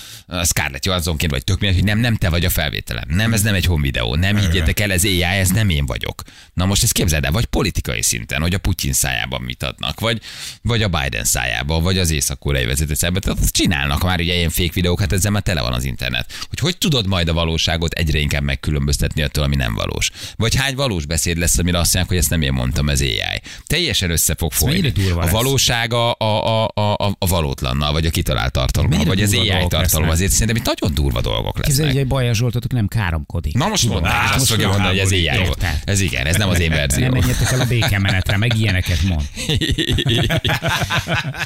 Scarlett 0.45 0.85
Johanssonként 0.85 1.33
vagy 1.33 1.45
tök 1.45 1.61
mindegy, 1.61 1.79
hogy 1.79 1.89
nem, 1.89 1.99
nem 1.99 2.17
te 2.17 2.29
vagy 2.29 2.45
a 2.45 2.51
felvételem. 2.51 3.05
Nem, 3.09 3.33
ez 3.33 3.43
nem 3.43 3.55
egy 3.55 3.65
home 3.65 3.83
videó. 3.83 4.15
Nem 4.15 4.37
higgyétek 4.37 4.81
el, 4.81 4.93
ez 4.93 5.05
AI, 5.05 5.23
ez 5.23 5.51
nem 5.51 5.69
én 5.69 5.87
vagyok. 5.87 6.23
Na 6.55 6.65
most 6.67 6.83
ezt 6.83 6.93
képzeld 6.93 7.25
el, 7.25 7.33
vagy 7.33 7.45
politikai 7.45 8.03
szinten, 8.03 8.41
hogy 8.41 8.55
a 8.55 8.59
Putyin 8.59 8.93
szájában 8.93 9.43
mit 9.43 9.63
adnak, 9.63 10.01
vagy, 10.01 10.21
vagy 10.63 10.83
a 10.83 10.89
Biden 10.89 11.25
szájában, 11.25 11.83
vagy 11.83 11.99
az 11.99 12.11
észak-koreai 12.11 12.65
vezető 12.65 12.95
szájában. 12.95 13.23
Tehát 13.23 13.39
azt 13.39 13.53
csinálnak 13.53 14.03
már 14.03 14.21
ugye 14.21 14.35
ilyen 14.35 14.51
fake 14.51 14.73
videók, 14.73 15.01
hát 15.01 15.13
ezzel 15.13 15.31
már 15.31 15.43
tele 15.43 15.61
van 15.61 15.73
az 15.73 15.85
internet. 15.85 16.33
Hogy 16.49 16.59
hogy 16.59 16.79
tudod 16.79 17.07
majd 17.07 17.29
a 17.29 17.33
valóságot 17.33 17.93
egyre 17.93 18.19
inkább 18.19 18.43
megkülönböztetni 18.43 19.23
attól, 19.23 19.45
ami 19.45 19.57
nem 19.57 19.75
valós. 19.75 20.11
Vagy 20.37 20.55
hány 20.55 20.75
valós 20.75 21.07
beszéd 21.07 21.39
lesz, 21.39 21.59
amire 21.59 21.79
azt 21.79 21.95
mondják, 21.95 22.09
hogy 22.09 22.23
ezt 22.23 22.31
nem 22.31 22.43
én 22.43 22.53
mondtam, 22.53 22.89
ez 22.89 23.01
AI. 23.01 23.41
Teljesen 23.67 24.11
össze 24.11 24.35
fog 24.35 24.53
folyni. 24.53 24.93
A 25.15 25.21
lesz. 25.21 25.31
valóság 25.31 25.93
a, 25.93 26.15
a, 26.19 26.65
a, 26.65 26.71
a, 26.75 27.16
a 27.19 27.27
valótlannal, 27.27 27.93
vagy 27.93 28.07
a 28.07 28.11
kitalált 28.11 28.53
tartalommal, 28.53 29.05
vagy 29.05 29.23
az 29.23 29.33
AI 29.35 29.67
tartalom. 29.69 30.09
Azért 30.09 30.33
szerintem 30.33 30.57
itt 30.57 30.65
nagyon 30.65 30.95
durva 30.95 31.21
dolgok 31.21 31.55
Képzelj, 31.55 31.69
lesznek. 31.69 31.87
hogy 31.93 32.01
egy 32.01 32.07
Bajer 32.07 32.35
Zsoltotok 32.35 32.73
nem 32.73 32.87
káromkodik. 32.89 33.55
Na 33.55 33.69
most 33.69 33.89
mondd 33.89 34.05
azt 34.05 34.39
most 34.39 34.51
fogja 34.51 34.69
mondani, 34.69 34.89
hogy 34.89 34.99
ez 34.99 35.13
AI. 35.13 35.51
Ez 35.85 36.01
igen, 36.01 36.27
ez 36.27 36.37
nem 36.37 36.49
az 36.49 36.61
én 36.61 36.69
Nem 36.69 36.79
verzió. 36.79 37.09
menjetek 37.11 37.51
el 37.53 37.61
a 37.61 37.65
békemenetre, 37.65 38.37
meg 38.37 38.59
ilyeneket 38.59 39.03
mond. 39.03 39.23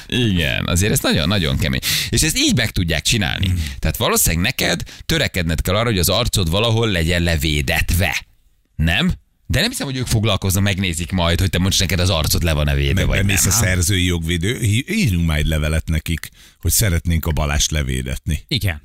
Igen, 0.07 0.67
azért 0.67 0.91
ez 0.91 0.99
nagyon-nagyon 0.99 1.57
kemény. 1.57 1.79
És 2.09 2.21
ezt 2.21 2.37
így 2.37 2.55
meg 2.55 2.69
tudják 2.71 3.01
csinálni. 3.01 3.53
Tehát 3.79 3.97
valószínűleg 3.97 4.43
neked 4.43 4.81
törekedned 5.05 5.61
kell 5.61 5.75
arra, 5.75 5.89
hogy 5.89 5.99
az 5.99 6.09
arcod 6.09 6.49
valahol 6.49 6.87
legyen 6.87 7.21
levédetve. 7.21 8.25
Nem? 8.75 9.11
De 9.51 9.59
nem 9.59 9.69
hiszem, 9.69 9.85
hogy 9.85 9.97
ők 9.97 10.07
foglalkoznak, 10.07 10.63
megnézik 10.63 11.11
majd, 11.11 11.39
hogy 11.39 11.49
te 11.49 11.57
most 11.59 11.79
neked 11.79 11.99
az 11.99 12.09
arcod 12.09 12.43
le 12.43 12.53
van-e 12.53 12.75
védve, 12.75 12.93
Meg 12.93 13.07
vagy 13.07 13.25
nem. 13.25 13.35
a 13.35 13.49
szerzői 13.49 14.05
jogvédő, 14.05 14.59
írjunk 14.87 15.27
már 15.27 15.37
egy 15.37 15.45
levelet 15.45 15.87
nekik, 15.89 16.29
hogy 16.61 16.71
szeretnénk 16.71 17.25
a 17.25 17.31
Balást 17.31 17.71
levédetni. 17.71 18.43
Igen. 18.47 18.81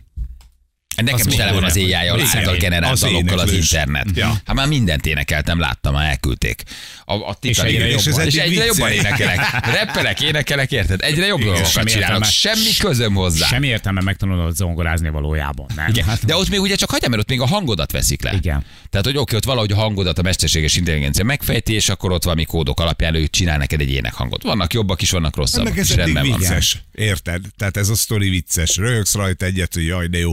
Nekem 0.97 1.15
Az 1.15 1.27
is 1.27 1.35
tele 1.35 1.53
van 1.53 1.65
az 1.65 1.73
hogy- 1.73 1.93
által 1.93 2.21
Igen, 2.21 2.59
generált 2.59 2.93
az 2.93 3.01
dalokkal 3.01 3.39
az 3.39 3.53
internet. 3.53 4.07
Ja. 4.15 4.41
Hát 4.45 4.57
már 4.57 4.69
mindent 4.69 5.07
énekeltem, 5.07 5.59
láttam, 5.59 5.93
már 5.93 6.09
elküldték. 6.09 6.63
A, 7.05 7.15
a 7.15 7.35
Titanic- 7.41 7.75
egyre 7.75 7.89
és, 7.89 8.05
jobban. 8.05 8.27
és 8.27 8.35
És 8.35 8.41
egyre 8.41 8.65
jobban 8.65 8.91
énekelek. 8.91 9.39
Reppelek, 9.65 10.21
énekelek, 10.21 10.73
érted? 10.73 11.01
Egyre 11.03 11.27
jobb 11.27 11.41
dolgokat 11.41 11.71
semmi 11.71 11.91
csinálok. 11.91 12.25
Semmi 12.25 12.71
közöm 12.79 13.15
hozzá. 13.15 13.47
Semmi 13.47 13.67
értelme 13.67 14.01
megtanulod 14.01 14.57
zongorázni 14.57 15.09
valójában. 15.09 15.67
Nem? 15.75 15.89
Igen. 15.89 16.05
Hát, 16.05 16.25
De 16.25 16.37
ott 16.37 16.49
még 16.49 16.61
ugye 16.61 16.75
csak 16.75 16.91
hagyjam, 16.91 17.11
mert 17.11 17.23
ott 17.23 17.29
még 17.29 17.41
a 17.41 17.47
hangodat 17.47 17.93
veszik 17.93 18.23
le. 18.23 18.33
Igen. 18.33 18.65
Tehát, 18.91 19.07
hogy 19.07 19.17
oké, 19.17 19.37
ott 19.37 19.45
valahogy 19.45 19.73
a 19.73 19.77
hangodat 19.77 20.19
a 20.19 20.23
mesterséges 20.23 20.77
intelligencia 20.77 21.25
megfejti, 21.25 21.73
és 21.73 21.89
akkor 21.89 22.13
ott 22.13 22.25
valami 22.25 22.45
kódok 22.45 22.81
alapján 22.81 23.15
ő 23.15 23.27
csinál 23.27 23.59
neked 23.59 23.81
egy 23.81 23.91
énekhangot. 23.91 24.43
Vannak 24.43 24.73
jobbak 24.73 25.03
is, 25.03 25.11
vannak 25.11 25.37
rosszabbak 25.37 25.75
Meg 25.75 25.79
ez 25.79 25.95
vicces, 26.23 26.83
érted? 26.93 27.43
Tehát 27.57 27.77
ez 27.77 27.89
a 27.89 27.95
sztori 27.95 28.29
vicces. 28.29 28.77
Röhögsz 28.77 29.15
rajta 29.15 29.45
egyet, 29.45 29.75
hogy 29.75 29.87
jaj, 29.87 30.07
de 30.07 30.19
jó, 30.19 30.33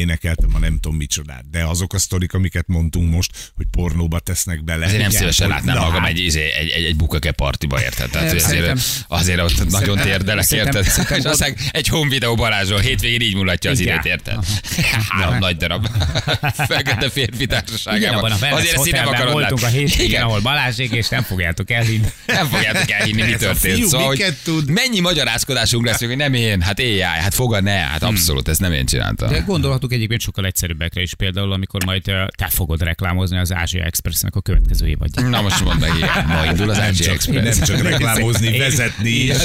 elénekeltem 0.00 0.50
a 0.54 0.58
nem 0.58 0.78
tudom 0.80 0.96
micsodát. 0.96 1.50
De 1.50 1.64
azok 1.64 1.94
a 1.94 1.98
sztorik, 1.98 2.34
amiket 2.34 2.66
mondtunk 2.66 3.10
most, 3.10 3.52
hogy 3.56 3.66
pornóba 3.70 4.18
tesznek 4.18 4.64
bele. 4.64 4.84
Ezért 4.84 5.00
nem 5.00 5.10
szívesen 5.10 5.48
látnám 5.48 5.76
na, 5.76 5.82
magam 5.82 6.02
hát, 6.02 6.10
egy, 6.10 6.20
egy, 6.36 6.70
egy, 6.74 6.84
egy 6.84 6.96
bukake 6.96 7.32
partiba, 7.32 7.82
érted? 7.82 8.10
Tehát 8.10 8.26
Nem, 8.26 8.36
azért, 8.36 8.50
szerintem- 8.50 8.80
azért 9.08 9.40
ott 9.40 9.70
nagyon 9.70 9.98
térdelek, 9.98 10.44
szerintem- 10.44 10.74
érted? 10.76 10.92
szerintem 10.92 11.18
És 11.18 11.24
aztán 11.24 11.56
egy 11.70 11.88
home 11.88 12.08
videó 12.08 12.34
Balázsról 12.34 12.78
hétvégén 12.78 13.20
így 13.20 13.34
mulatja 13.34 13.70
az 13.70 13.78
időt, 13.78 14.04
érted? 14.04 14.38
Három 15.08 15.38
nagy 15.38 15.56
darab. 15.56 15.88
Fekete 16.68 17.10
férfi 17.10 17.46
társaságában. 17.46 18.30
Azért 18.30 18.74
ezt 18.74 18.90
nem 18.90 19.06
akarod 19.06 19.32
voltunk 19.32 19.62
a 19.62 19.66
hétvégén, 19.66 20.20
ahol 20.20 20.40
Balázsék, 20.40 20.90
és 20.92 21.08
nem 21.08 21.22
fogjátok 21.22 21.70
elhinni. 21.70 22.08
Nem 22.26 22.46
fogjátok 22.46 22.90
elhinni, 22.90 23.22
mi 23.22 23.34
történt. 23.36 23.86
Szóval, 23.86 24.16
tud? 24.44 24.70
mennyi 24.70 25.00
magyarázkodásunk 25.00 25.86
lesz, 25.86 25.98
hogy 25.98 26.16
nem 26.16 26.34
én, 26.34 26.60
hát 26.60 26.78
AI, 26.78 27.00
hát 27.00 27.34
fogad 27.34 27.62
ne, 27.62 27.72
hát 27.72 28.02
abszolút, 28.02 28.48
ezt 28.48 28.60
nem 28.60 28.72
én 28.72 28.86
csináltam. 28.86 29.28
De 29.30 29.42
gondolhatunk 29.90 29.92
egyébként 29.92 30.20
sokkal 30.20 30.46
egyszerűbbekre 30.46 31.02
is, 31.02 31.14
például 31.14 31.52
amikor 31.52 31.84
majd 31.84 32.02
te 32.36 32.48
fogod 32.48 32.82
reklámozni 32.82 33.38
az 33.38 33.52
Ázsia 33.52 33.82
Expressnek 33.82 34.36
a 34.36 34.40
következő 34.40 34.86
évadját. 34.86 35.28
Na 35.28 35.40
most 35.42 35.64
mondd 35.64 35.80
meg. 35.80 35.90
Ma 36.26 36.44
indul 36.44 36.70
az 36.70 36.78
Ázsia 36.80 37.12
Express. 37.12 37.56
nem 37.58 37.66
csak 37.66 37.82
reklámozni, 37.82 38.58
vezetni 38.58 39.10
is. 39.10 39.36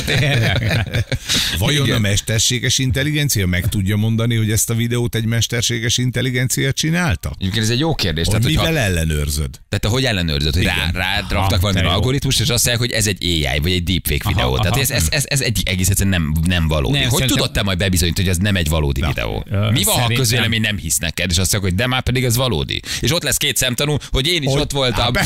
Vajon 1.58 1.86
Igen. 1.86 1.96
a 1.98 2.00
mesterséges 2.00 2.78
intelligencia 2.78 3.48
meg 3.48 3.70
tudja 3.70 3.96
mondani, 3.96 4.36
hogy 4.36 4.52
ezt 4.52 4.70
a 4.70 4.74
videót 4.74 5.16
egy 5.16 5.26
mesterséges 5.26 5.98
intelligencia 5.98 6.72
csinálta? 6.72 7.32
Egyébként 7.40 7.64
ez 7.64 7.70
egy 7.70 7.80
jó 7.80 7.96
kérdés. 7.96 8.26
Hogy 8.28 8.34
Tehát, 8.36 8.56
hogyha, 8.56 8.70
mivel 8.70 8.84
ellenőrzöd? 8.84 9.50
tehát 9.70 9.82
te 9.82 9.88
hogy 9.88 10.06
ellenőrzöd, 10.06 10.54
hogy 10.56 10.64
rá, 10.64 10.74
Igen. 10.76 10.92
rá 10.94 11.20
Aha, 11.20 11.34
raktak 11.34 11.62
valami 11.62 11.88
algoritmust, 11.88 12.40
és 12.40 12.50
azt 12.50 12.66
mondják, 12.66 12.90
hogy 12.90 12.98
ez 13.00 13.08
egy 13.08 13.24
AI, 13.24 13.60
vagy 13.60 13.72
egy 13.72 13.84
deepfake 13.84 14.22
Aha, 14.24 14.34
videó. 14.34 14.56
Tehát 14.58 14.72
aha. 14.72 14.82
ez, 14.82 14.90
ez, 14.92 15.08
ez, 15.10 15.24
ez 15.28 15.42
egy 15.42 15.62
egész 15.66 15.90
egyszerűen 15.90 16.22
nem, 16.22 16.44
nem 16.48 16.68
valódi. 16.68 17.00
Nem, 17.00 17.10
hogy 17.10 17.26
tudod 17.26 17.52
te 17.52 17.64
majd 17.64 17.78
bebizonyítani, 17.78 18.28
hogy 18.28 18.36
ez 18.38 18.42
nem 18.42 18.56
egy 18.56 18.70
valódi 18.70 19.02
videó? 19.02 19.46
Mi 19.50 19.84
van, 19.84 19.94
ha 19.96 20.02
szerintem- 20.02 20.26
közvélemény 20.36 20.62
nem 20.62 20.78
hisz 20.78 20.98
neked, 20.98 21.32
és 21.32 21.38
azt 21.38 21.52
mondják, 21.52 21.74
hogy 21.74 21.82
de 21.82 21.88
már 21.88 22.02
pedig 22.04 22.24
ez 22.24 22.36
valódi. 22.36 22.82
És 23.00 23.12
ott 23.12 23.24
lesz 23.24 23.38
két 23.38 23.58
szemtanú, 23.58 23.98
hogy 24.12 24.28
én 24.28 24.42
is 24.44 24.52
Hogy- 24.52 24.62
ott 24.62 24.72
voltam. 24.72 25.14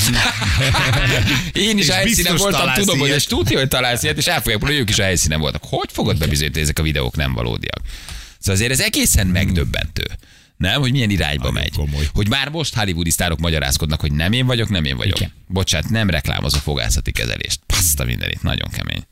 Én 1.54 1.78
is 1.78 1.90
a 1.90 1.94
helyszínen 1.94 2.36
voltam, 2.36 2.74
tudom, 2.74 3.00
hogy 3.00 3.10
és 3.10 3.24
tudja, 3.26 3.58
hogy 3.58 3.68
találsz 3.68 4.04
ilyet, 4.04 4.18
és 4.18 4.26
el 4.26 4.42
fogják 4.42 4.62
hogy 4.62 4.76
ők 4.76 4.90
is 4.90 5.00
a 5.00 5.04
helyszínen 5.04 5.40
voltak. 5.40 5.64
Hogy 5.66 5.90
fogod 5.92 6.18
bebizonyítani, 6.18 6.60
hogy 6.60 6.64
ezek 6.64 6.80
a 6.80 6.84
videók 6.84 7.16
nem 7.16 7.34
valódiak? 7.34 7.80
Szóval 8.40 8.56
azért 8.56 8.72
ez 8.72 8.80
egészen 8.80 9.28
megdöbbentő. 9.28 10.04
Nem, 10.58 10.82
hogy 10.82 10.92
milyen 10.92 11.10
irányba 11.10 11.44
Nagyon 11.44 11.54
megy. 11.62 11.72
komoly. 11.76 12.08
Hogy 12.14 12.28
már 12.30 12.50
most 12.50 12.76
hollywoodi 12.76 13.10
sztárok 13.10 13.40
magyarázkodnak, 13.40 14.00
hogy 14.02 14.12
nem 14.12 14.32
én 14.32 14.46
vagyok, 14.46 14.70
nem 14.70 14.86
én 14.86 14.98
vagyok. 14.98 15.18
Igen. 15.20 15.32
Bocsát, 15.48 15.90
nem 15.90 16.10
reklámozó 16.10 16.58
fogászati 16.58 17.12
kezelést. 17.12 17.60
Paszta 17.66 18.04
mindenit, 18.04 18.42
nagyon 18.44 18.70
kemény. 18.72 19.04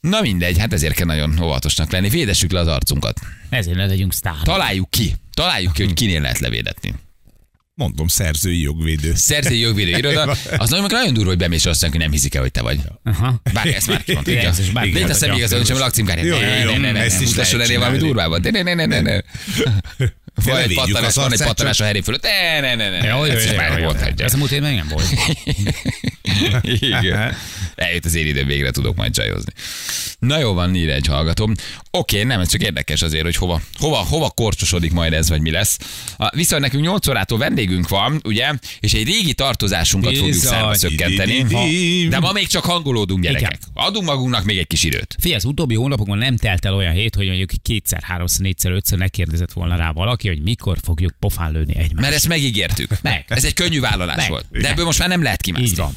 Na 0.00 0.20
mindegy, 0.20 0.58
hát 0.58 0.72
ezért 0.72 0.94
kell 0.94 1.06
nagyon 1.06 1.42
óvatosnak 1.42 1.90
lenni. 1.90 2.08
Védessük 2.08 2.50
le 2.52 2.60
az 2.60 2.66
arcunkat. 2.66 3.20
Ezért 3.48 3.76
ne 3.76 3.86
legyünk 3.86 4.12
sztár. 4.12 4.34
Találjuk 4.42 4.90
ki. 4.90 5.14
Találjuk 5.34 5.72
ki, 5.72 5.84
hogy 5.84 5.94
kinél 5.94 6.20
lehet 6.20 6.38
levédetni. 6.38 6.94
Mondom, 7.74 8.06
szerzői 8.08 8.60
jogvédő. 8.60 9.12
Szerzői 9.14 9.58
jogvédő 9.58 9.90
iroda, 9.98 10.36
az 10.56 10.70
nagyon, 10.70 10.86
nagyon 10.90 11.12
durva, 11.14 11.28
hogy 11.28 11.38
bemész 11.38 11.66
azt 11.66 11.80
mondja, 11.82 12.00
hogy 12.00 12.08
nem 12.08 12.10
hiszik 12.18 12.34
el, 12.34 12.42
hogy 12.42 12.50
te 12.50 12.62
vagy. 12.62 12.80
Aha. 13.04 13.40
Bár 13.52 13.66
ezt 13.66 13.86
már 13.86 14.04
kimondta. 14.04 14.30
Igen, 14.30 14.46
ez 14.46 14.58
is 14.58 14.70
bárki 14.70 14.88
Légy 14.88 14.96
a 14.96 15.06
mondhatja. 15.06 15.26
személyigazoló, 15.26 15.64
sem 15.64 15.76
a 15.76 15.78
lakcímkártya. 15.78 16.24
Jó, 16.24 16.34
jó, 16.34 16.40
Ne, 16.40 16.58
jó, 16.58 16.70
ne, 16.70 16.76
ne, 16.78 16.92
ne, 16.92 17.00
ezt 17.00 17.16
ne, 17.18 17.22
is 17.24 17.28
mutasson 17.30 17.58
lehet 17.58 17.70
elé 17.72 17.78
valami 17.80 17.96
csinálni. 17.98 18.14
durvábbat. 18.14 18.50
Ne, 18.52 18.62
ne, 18.62 18.74
ne, 18.74 18.86
ne, 18.86 19.00
ne. 19.00 19.12
Van 19.14 19.22
egy 19.98 20.12
Levédjük 20.44 20.78
pattanás, 20.78 21.14
van 21.14 21.32
egy 21.32 21.42
pattanás 21.42 21.80
a 21.80 21.84
heré 21.84 22.00
fölött. 22.00 22.22
Ne, 22.22 22.60
ne, 22.60 22.74
ne, 22.74 22.90
ne. 22.90 23.06
Ja, 23.06 23.26
Ez 23.26 23.52
már 23.56 23.82
volt 23.82 24.02
hagyja. 24.02 24.24
Ez 24.24 24.34
a 24.34 24.36
múlt 24.36 24.50
évben 24.50 24.74
nem 24.74 24.88
volt. 24.88 25.06
Igen. 26.80 27.34
Eljött 27.74 28.04
az 28.04 28.14
én 28.14 28.26
időm, 28.26 28.46
végre 28.46 28.70
tudok 28.70 28.96
majd 28.96 29.14
csajozni. 29.14 29.52
Na 30.18 30.38
jó 30.38 30.52
van, 30.52 30.74
ír 30.74 30.90
egy 30.90 31.06
hallgatom. 31.06 31.54
Oké, 31.90 32.22
nem, 32.22 32.40
ez 32.40 32.48
csak 32.50 32.62
érdekes 32.62 33.02
azért, 33.02 33.24
hogy 33.24 33.36
hova, 33.36 33.60
hova, 33.78 33.96
hova 33.96 34.30
korcsosodik 34.30 34.92
majd 34.92 35.12
ez, 35.12 35.28
vagy 35.28 35.40
mi 35.40 35.50
lesz. 35.50 35.78
Viszont 36.30 36.62
nekünk 36.62 36.82
8 36.84 37.08
órától 37.08 37.38
vendégünk 37.38 37.88
van, 37.88 38.20
ugye, 38.24 38.52
és 38.80 38.92
egy 38.92 39.04
régi 39.04 39.34
tartozásunkat 39.34 40.16
fogjuk 40.16 40.34
számba 40.34 40.74
szökkenteni. 40.74 41.42
De 42.08 42.18
ma 42.18 42.32
még 42.32 42.46
csak 42.46 42.64
hangolódunk, 42.64 43.22
gyerekek. 43.22 43.58
Adunk 43.74 44.06
magunknak 44.06 44.44
még 44.44 44.58
egy 44.58 44.66
kis 44.66 44.82
időt. 44.82 45.14
Figyelj, 45.18 45.36
az 45.36 45.44
utóbbi 45.44 45.74
hónapokban 45.74 46.18
nem 46.18 46.36
telt 46.36 46.64
el 46.64 46.74
olyan 46.74 46.92
hét, 46.92 47.14
hogy 47.14 47.26
mondjuk 47.26 47.50
kétszer, 47.62 48.02
háromszor, 48.02 48.40
négyszer, 48.40 48.72
ötször 48.72 48.98
ne 48.98 49.08
kérdezett 49.08 49.52
volna 49.52 49.76
rá 49.76 49.90
valaki, 49.92 50.25
hogy 50.28 50.42
mikor 50.42 50.78
fogjuk 50.82 51.14
pofán 51.20 51.52
lőni 51.52 51.76
egymást. 51.76 52.00
Mert 52.00 52.14
ezt 52.14 52.28
megígértük. 52.28 52.90
Meg. 53.02 53.24
Ez 53.28 53.44
egy 53.44 53.54
könnyű 53.54 53.80
vállalás 53.80 54.16
Meg. 54.16 54.28
volt. 54.28 54.46
De 54.50 54.68
ebből 54.68 54.84
most 54.84 54.98
már 54.98 55.08
nem 55.08 55.22
lehet 55.22 55.40
kimászni. 55.40 55.68
Így 55.68 55.76
van. 55.76 55.92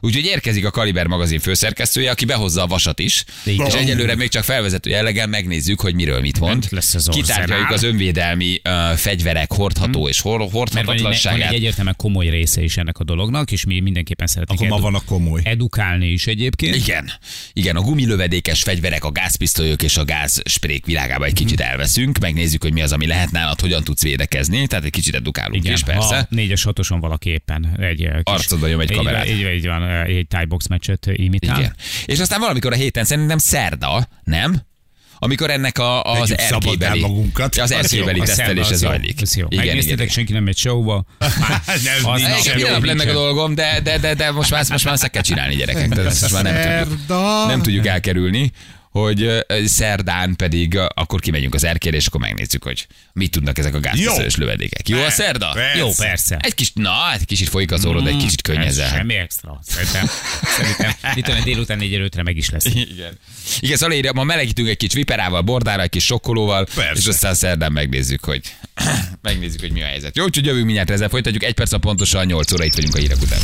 Úgyhogy 0.00 0.24
érkezik 0.24 0.64
a 0.66 0.70
Kaliber 0.70 1.06
magazin 1.06 1.38
főszerkesztője, 1.38 2.10
aki 2.10 2.24
behozza 2.24 2.62
a 2.62 2.66
vasat 2.66 2.98
is. 2.98 3.24
Így 3.46 3.62
és 3.66 3.74
egyelőre 3.74 4.14
még 4.14 4.28
csak 4.28 4.44
felvezető 4.44 4.90
jelleggel 4.90 5.26
megnézzük, 5.26 5.80
hogy 5.80 5.94
miről 5.94 6.20
mit 6.20 6.40
mond. 6.40 6.66
Lesz 6.70 6.94
az 6.94 7.08
Kitárgyaljuk 7.10 7.70
az 7.70 7.82
önvédelmi 7.82 8.60
uh, 8.64 8.96
fegyverek 8.96 9.52
hordható 9.52 10.08
és 10.08 10.20
hor- 10.20 10.38
Mert 10.38 10.52
van 10.52 10.60
egy, 10.60 10.74
hordhatatlanságát. 10.86 11.48
egy 11.50 11.54
egyértelműen 11.56 11.96
komoly 11.98 12.28
része 12.28 12.62
is 12.62 12.76
ennek 12.76 12.98
a 12.98 13.04
dolognak, 13.04 13.52
és 13.52 13.64
mi 13.64 13.80
mindenképpen 13.80 14.26
szeretnénk 14.26 14.60
Akkor 14.60 14.70
ma 14.72 14.78
edu- 14.88 14.92
van 14.92 15.00
a 15.00 15.04
komoly. 15.24 15.40
edukálni 15.44 16.06
is 16.06 16.26
egyébként. 16.26 16.74
Igen, 16.74 17.10
igen, 17.52 17.76
a 17.76 17.80
gumilövedékes 17.80 18.62
fegyverek, 18.62 19.04
a 19.04 19.10
gázpisztolyok 19.10 19.82
és 19.82 19.96
a 19.96 20.04
gázsprék 20.04 20.86
világába 20.86 21.24
egy 21.24 21.32
kicsit 21.32 21.60
elveszünk, 21.60 22.18
megnézzük, 22.18 22.62
hogy 22.62 22.72
mi 22.72 22.82
az, 22.82 22.92
ami 22.92 23.06
lehet 23.06 23.30
nálad, 23.30 23.60
hogyan 23.60 23.84
tudsz 23.84 24.02
védekezni, 24.02 24.66
tehát 24.66 24.84
egy 24.84 24.90
kicsit 24.90 25.14
edukálunk 25.14 25.62
Igen, 25.64 25.72
is, 25.72 25.82
persze. 25.82 26.16
ha 26.16 26.26
négyes 26.28 26.62
hatoson 26.62 27.00
valaki 27.00 27.30
éppen 27.30 27.76
egy 27.80 27.96
kis, 27.96 28.08
Arcodba 28.22 28.68
nyom 28.68 28.80
egy 28.80 28.90
így, 28.90 28.96
kamerát. 28.96 29.28
Így, 29.28 29.50
így 29.54 29.66
van, 29.66 29.81
eh, 29.82 30.04
egy 30.04 30.26
Thai 30.26 30.44
box 30.44 30.66
meccset 30.66 31.06
imitál. 31.12 31.58
Igen. 31.58 31.74
És 32.04 32.18
aztán 32.18 32.40
valamikor 32.40 32.72
a 32.72 32.76
héten 32.76 33.04
szerintem 33.04 33.38
szerda, 33.38 34.08
nem? 34.24 34.62
Amikor 35.18 35.50
ennek 35.50 35.78
a, 35.78 36.02
az 36.02 36.38
erkélybeli, 36.38 37.00
magunkat. 37.00 37.56
az 37.56 37.70
szerda 37.70 38.24
tesztelése 38.24 38.74
zajlik. 38.74 39.20
az 39.22 39.36
jó. 39.36 39.46
Igen, 39.48 39.64
Megnéztétek, 39.64 39.98
igen. 40.00 40.12
senki 40.12 40.32
nem 40.32 40.42
megy 40.42 40.56
showba. 40.56 41.04
Nem, 41.66 42.10
Az 42.10 42.20
nincs 42.20 42.54
minden 42.54 42.72
nap 42.72 42.84
lenne 42.84 43.10
a 43.10 43.12
dolgom, 43.12 43.54
de, 43.54 43.80
de, 43.82 43.98
de, 43.98 44.14
de 44.14 44.30
most 44.30 44.50
már, 44.50 44.64
most 44.68 44.84
már 44.84 44.94
ezt 44.94 45.10
kell 45.10 45.22
csinálni 45.22 45.54
gyerekek. 45.54 45.88
Tehát 45.88 46.06
ezt 46.06 46.20
most 46.20 46.42
már 46.42 46.42
nem 46.42 46.88
tudjuk, 46.88 47.08
nem 47.46 47.62
tudjuk 47.62 47.86
elkerülni 47.86 48.52
hogy 48.92 49.44
szerdán 49.64 50.36
pedig 50.36 50.78
akkor 50.94 51.20
kimegyünk 51.20 51.54
az 51.54 51.64
erkére, 51.64 51.96
és 51.96 52.06
akkor 52.06 52.20
megnézzük, 52.20 52.62
hogy 52.62 52.86
mit 53.12 53.30
tudnak 53.30 53.58
ezek 53.58 53.74
a 53.74 53.80
gázpisztolyos 53.80 54.36
lövedékek. 54.36 54.88
Jó 54.88 55.02
a 55.02 55.10
szerda? 55.10 55.50
Persze. 55.52 55.78
Jó, 55.78 55.90
persze. 55.96 56.36
Egy 56.42 56.54
kis, 56.54 56.72
na, 56.74 57.12
egy 57.14 57.24
kicsit 57.24 57.48
folyik 57.48 57.72
az 57.72 57.84
orrod, 57.84 58.06
egy 58.06 58.16
kicsit 58.16 58.48
Ez 58.48 58.54
könnyezzel. 58.54 58.88
Semmi 58.88 59.14
extra. 59.14 59.60
Szerintem, 59.66 60.06
szerintem 60.56 60.92
itt 61.14 61.28
olyan 61.28 61.44
délután 61.44 61.78
négy 61.78 61.94
előtre 61.94 62.22
meg 62.22 62.36
is 62.36 62.50
lesz. 62.50 62.64
Igen. 62.64 63.18
Igen, 63.60 63.76
szóval 63.76 63.96
írja, 63.96 64.12
ma 64.12 64.24
melegítünk 64.24 64.68
egy 64.68 64.76
kis 64.76 64.92
viperával, 64.92 65.40
bordára, 65.40 65.82
egy 65.82 65.90
kis 65.90 66.04
sokkolóval, 66.04 66.66
Persze. 66.74 67.00
és 67.00 67.06
aztán 67.06 67.34
szerdán 67.34 67.72
megnézzük, 67.72 68.24
hogy 68.24 68.40
megnézzük, 69.22 69.60
hogy 69.60 69.72
mi 69.72 69.82
a 69.82 69.86
helyzet. 69.86 70.16
Jó, 70.16 70.24
úgyhogy 70.24 70.46
jövünk 70.46 70.64
mindjárt 70.64 70.90
ezzel 70.90 71.08
folytatjuk. 71.08 71.42
Egy 71.42 71.54
perc 71.54 71.72
a 71.72 71.78
pontosan 71.78 72.26
8 72.26 72.52
óra 72.52 72.64
itt 72.64 72.74
vagyunk 72.74 72.94
a 72.94 72.98
hírek 72.98 73.20
után. 73.20 73.40